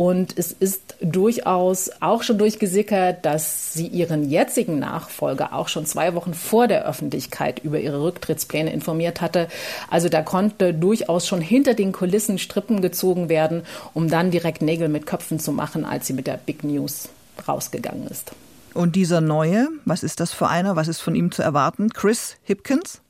Und 0.00 0.38
es 0.38 0.50
ist 0.50 0.94
durchaus 1.02 1.90
auch 2.00 2.22
schon 2.22 2.38
durchgesickert, 2.38 3.22
dass 3.26 3.74
sie 3.74 3.86
ihren 3.86 4.30
jetzigen 4.30 4.78
Nachfolger 4.78 5.52
auch 5.52 5.68
schon 5.68 5.84
zwei 5.84 6.14
Wochen 6.14 6.32
vor 6.32 6.68
der 6.68 6.86
Öffentlichkeit 6.86 7.58
über 7.58 7.78
ihre 7.78 8.02
Rücktrittspläne 8.02 8.72
informiert 8.72 9.20
hatte. 9.20 9.48
Also 9.90 10.08
da 10.08 10.22
konnte 10.22 10.72
durchaus 10.72 11.26
schon 11.26 11.42
hinter 11.42 11.74
den 11.74 11.92
Kulissen 11.92 12.38
Strippen 12.38 12.80
gezogen 12.80 13.28
werden, 13.28 13.64
um 13.92 14.08
dann 14.08 14.30
direkt 14.30 14.62
Nägel 14.62 14.88
mit 14.88 15.04
Köpfen 15.04 15.38
zu 15.38 15.52
machen, 15.52 15.84
als 15.84 16.06
sie 16.06 16.14
mit 16.14 16.26
der 16.26 16.38
Big 16.38 16.64
News 16.64 17.10
rausgegangen 17.46 18.06
ist. 18.06 18.32
Und 18.72 18.96
dieser 18.96 19.20
neue, 19.20 19.68
was 19.84 20.02
ist 20.02 20.20
das 20.20 20.32
für 20.32 20.48
einer? 20.48 20.76
Was 20.76 20.88
ist 20.88 21.02
von 21.02 21.14
ihm 21.14 21.30
zu 21.30 21.42
erwarten? 21.42 21.90
Chris 21.90 22.38
Hipkins? 22.44 23.02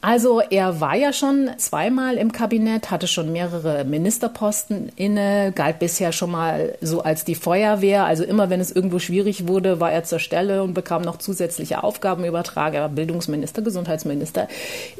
Also 0.00 0.40
er 0.40 0.80
war 0.80 0.94
ja 0.94 1.12
schon 1.12 1.50
zweimal 1.56 2.18
im 2.18 2.30
Kabinett, 2.30 2.92
hatte 2.92 3.08
schon 3.08 3.32
mehrere 3.32 3.82
Ministerposten 3.82 4.92
inne, 4.94 5.50
galt 5.52 5.80
bisher 5.80 6.12
schon 6.12 6.30
mal 6.30 6.78
so 6.80 7.02
als 7.02 7.24
die 7.24 7.34
Feuerwehr. 7.34 8.04
Also 8.04 8.22
immer 8.22 8.48
wenn 8.48 8.60
es 8.60 8.70
irgendwo 8.70 9.00
schwierig 9.00 9.48
wurde, 9.48 9.80
war 9.80 9.90
er 9.90 10.04
zur 10.04 10.20
Stelle 10.20 10.62
und 10.62 10.72
bekam 10.72 11.02
noch 11.02 11.16
zusätzliche 11.16 11.82
Aufgaben 11.82 12.24
übertragen. 12.24 12.76
Er 12.76 12.82
war 12.82 12.88
Bildungsminister, 12.90 13.60
Gesundheitsminister, 13.60 14.46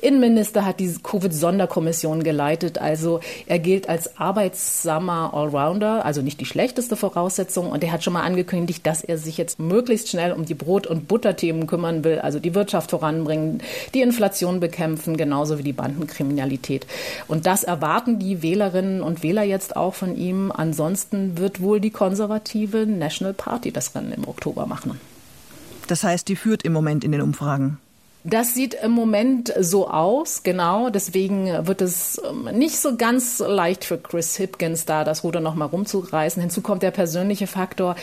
Innenminister, 0.03 0.67
hat 0.67 0.81
diese 0.81 0.99
Covid-Sonderkommission 0.99 2.25
geleitet. 2.25 2.79
Also 2.79 3.21
er 3.47 3.61
gilt 3.61 3.89
als 3.89 4.19
arbeitsamer 4.19 5.33
Allrounder, 5.33 6.05
also 6.05 6.23
nicht 6.23 6.41
die 6.41 6.45
schlechteste 6.45 6.97
Voraussetzung. 6.97 7.71
Und 7.71 7.85
er 7.85 7.93
hat 7.93 8.03
schon 8.03 8.15
mal 8.15 8.25
angekündigt, 8.25 8.85
dass 8.85 9.05
er 9.05 9.17
sich 9.17 9.39
jetzt 9.39 9.61
möglichst 9.61 10.09
schnell 10.09 10.33
um 10.33 10.45
die 10.45 10.55
Brot- 10.55 10.89
und 10.89 11.07
Butterthemen 11.07 11.69
kümmern 11.69 12.03
will, 12.03 12.19
also 12.19 12.41
die 12.41 12.57
Wirtschaft 12.57 12.91
voranbringen, 12.91 13.63
die 13.95 14.01
Inflation 14.01 14.59
bekämpfen 14.59 14.88
bekämpfen, 14.89 15.17
genauso 15.17 15.59
wie 15.59 15.63
die 15.63 15.73
Bandenkriminalität. 15.73 16.87
Und 17.27 17.47
das 17.47 17.65
erwarten 17.65 18.19
die 18.19 18.43
Wählerinnen 18.43 19.03
und 19.03 19.23
Wähler 19.23 19.43
jetzt 19.43 19.77
auch 19.77 19.95
von 19.95 20.17
ihm. 20.17 20.53
Ansonsten 20.53 21.39
wird 21.39 21.61
wohl 21.61 21.81
die 21.81 21.91
konservative 21.91 22.87
National 22.87 23.35
Party 23.35 23.71
das 23.73 23.95
Rennen 23.95 24.13
im 24.13 24.27
Oktober 24.27 24.67
machen. 24.67 24.99
Das 25.87 26.05
heißt, 26.05 26.29
die 26.29 26.37
führt 26.37 26.65
im 26.65 26.73
Moment 26.73 27.05
in 27.05 27.13
den 27.13 27.23
Umfragen. 27.23 27.79
Das 28.25 28.53
sieht 28.53 28.75
im 28.75 28.91
Moment 28.91 29.55
so 29.61 29.89
aus, 29.89 30.43
genau. 30.43 30.91
Deswegen 30.91 31.67
wird 31.69 31.81
es 31.81 32.21
ähm, 32.29 32.49
nicht 32.59 32.77
so 32.79 32.97
ganz 32.97 33.39
leicht 33.39 33.85
für 33.85 33.97
Chris 33.97 34.37
Hipkins 34.37 34.85
da, 34.85 35.05
das 35.05 35.23
Ruder 35.23 35.39
noch 35.39 35.55
mal 35.55 35.67
rumzureißen. 35.67 36.43
Hinzu 36.43 36.61
kommt 36.61 36.83
der 36.83 36.91
persönliche 36.91 37.47
Faktor. 37.47 37.95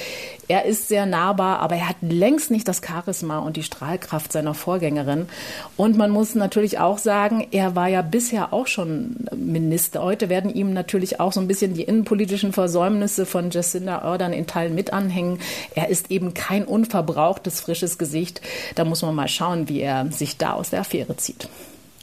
Er 0.47 0.65
ist 0.65 0.87
sehr 0.87 1.05
nahbar, 1.05 1.59
aber 1.59 1.75
er 1.75 1.89
hat 1.89 1.97
längst 2.01 2.49
nicht 2.49 2.65
das 2.67 2.81
Charisma 2.85 3.39
und 3.39 3.57
die 3.57 3.63
Strahlkraft 3.63 4.31
seiner 4.31 4.53
Vorgängerin. 4.53 5.27
Und 5.75 5.97
man 5.97 6.11
muss 6.11 6.33
natürlich 6.33 6.79
auch 6.79 6.97
sagen, 6.97 7.47
er 7.51 7.75
war 7.75 7.89
ja 7.89 8.01
bisher 8.01 8.53
auch 8.53 8.67
schon 8.67 9.17
Minister. 9.35 10.01
Heute 10.01 10.29
werden 10.29 10.53
ihm 10.53 10.71
natürlich 10.71 11.19
auch 11.19 11.33
so 11.33 11.41
ein 11.41 11.47
bisschen 11.47 11.73
die 11.73 11.83
innenpolitischen 11.83 12.53
Versäumnisse 12.53 13.25
von 13.25 13.49
Jacinda 13.51 13.99
Ardern 13.99 14.31
in 14.31 14.47
Teilen 14.47 14.75
mit 14.75 14.93
anhängen. 14.93 15.39
Er 15.75 15.89
ist 15.89 16.09
eben 16.09 16.33
kein 16.33 16.63
unverbrauchtes, 16.63 17.59
frisches 17.59 17.97
Gesicht. 17.97 18.41
Da 18.75 18.85
muss 18.85 19.01
man 19.01 19.13
mal 19.13 19.27
schauen, 19.27 19.67
wie 19.67 19.81
er 19.81 20.04
sich 20.11 20.37
da 20.37 20.53
aus 20.53 20.69
der 20.69 20.81
Affäre 20.81 21.17
zieht. 21.17 21.49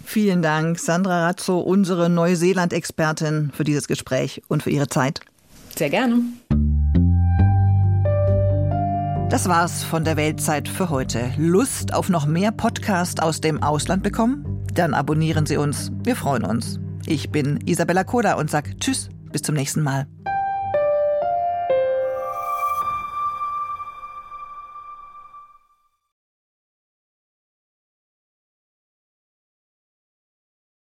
Vielen 0.05 0.43
Dank, 0.43 0.79
Sandra 0.79 1.27
Razzo, 1.27 1.61
unsere 1.61 2.11
Neuseeland-Expertin, 2.11 3.51
für 3.55 3.65
dieses 3.65 3.89
Gespräch 3.89 4.43
und 4.49 4.63
für 4.63 4.71
Ihre 4.71 4.89
Zeit. 4.89 5.21
Sehr 5.77 5.91
gerne. 5.91 6.21
Das 9.31 9.49
war's 9.49 9.83
von 9.83 10.05
der 10.05 10.17
Weltzeit 10.17 10.69
für 10.69 10.91
heute. 10.91 11.33
Lust 11.39 11.95
auf 11.95 12.11
noch 12.11 12.27
mehr 12.27 12.53
Podcast 12.53 13.23
aus 13.23 13.41
dem 13.41 13.63
Ausland 13.63 14.03
bekommen? 14.03 14.45
Dann 14.75 14.93
abonnieren 14.93 15.47
Sie 15.47 15.57
uns. 15.57 15.91
Wir 16.03 16.17
freuen 16.17 16.45
uns. 16.45 16.79
Ich 17.07 17.31
bin 17.31 17.59
Isabella 17.65 18.05
Koda 18.05 18.35
und 18.35 18.51
sag 18.51 18.79
Tschüss, 18.79 19.09
bis 19.33 19.41
zum 19.41 19.55
nächsten 19.55 19.83
Mal. 19.83 20.07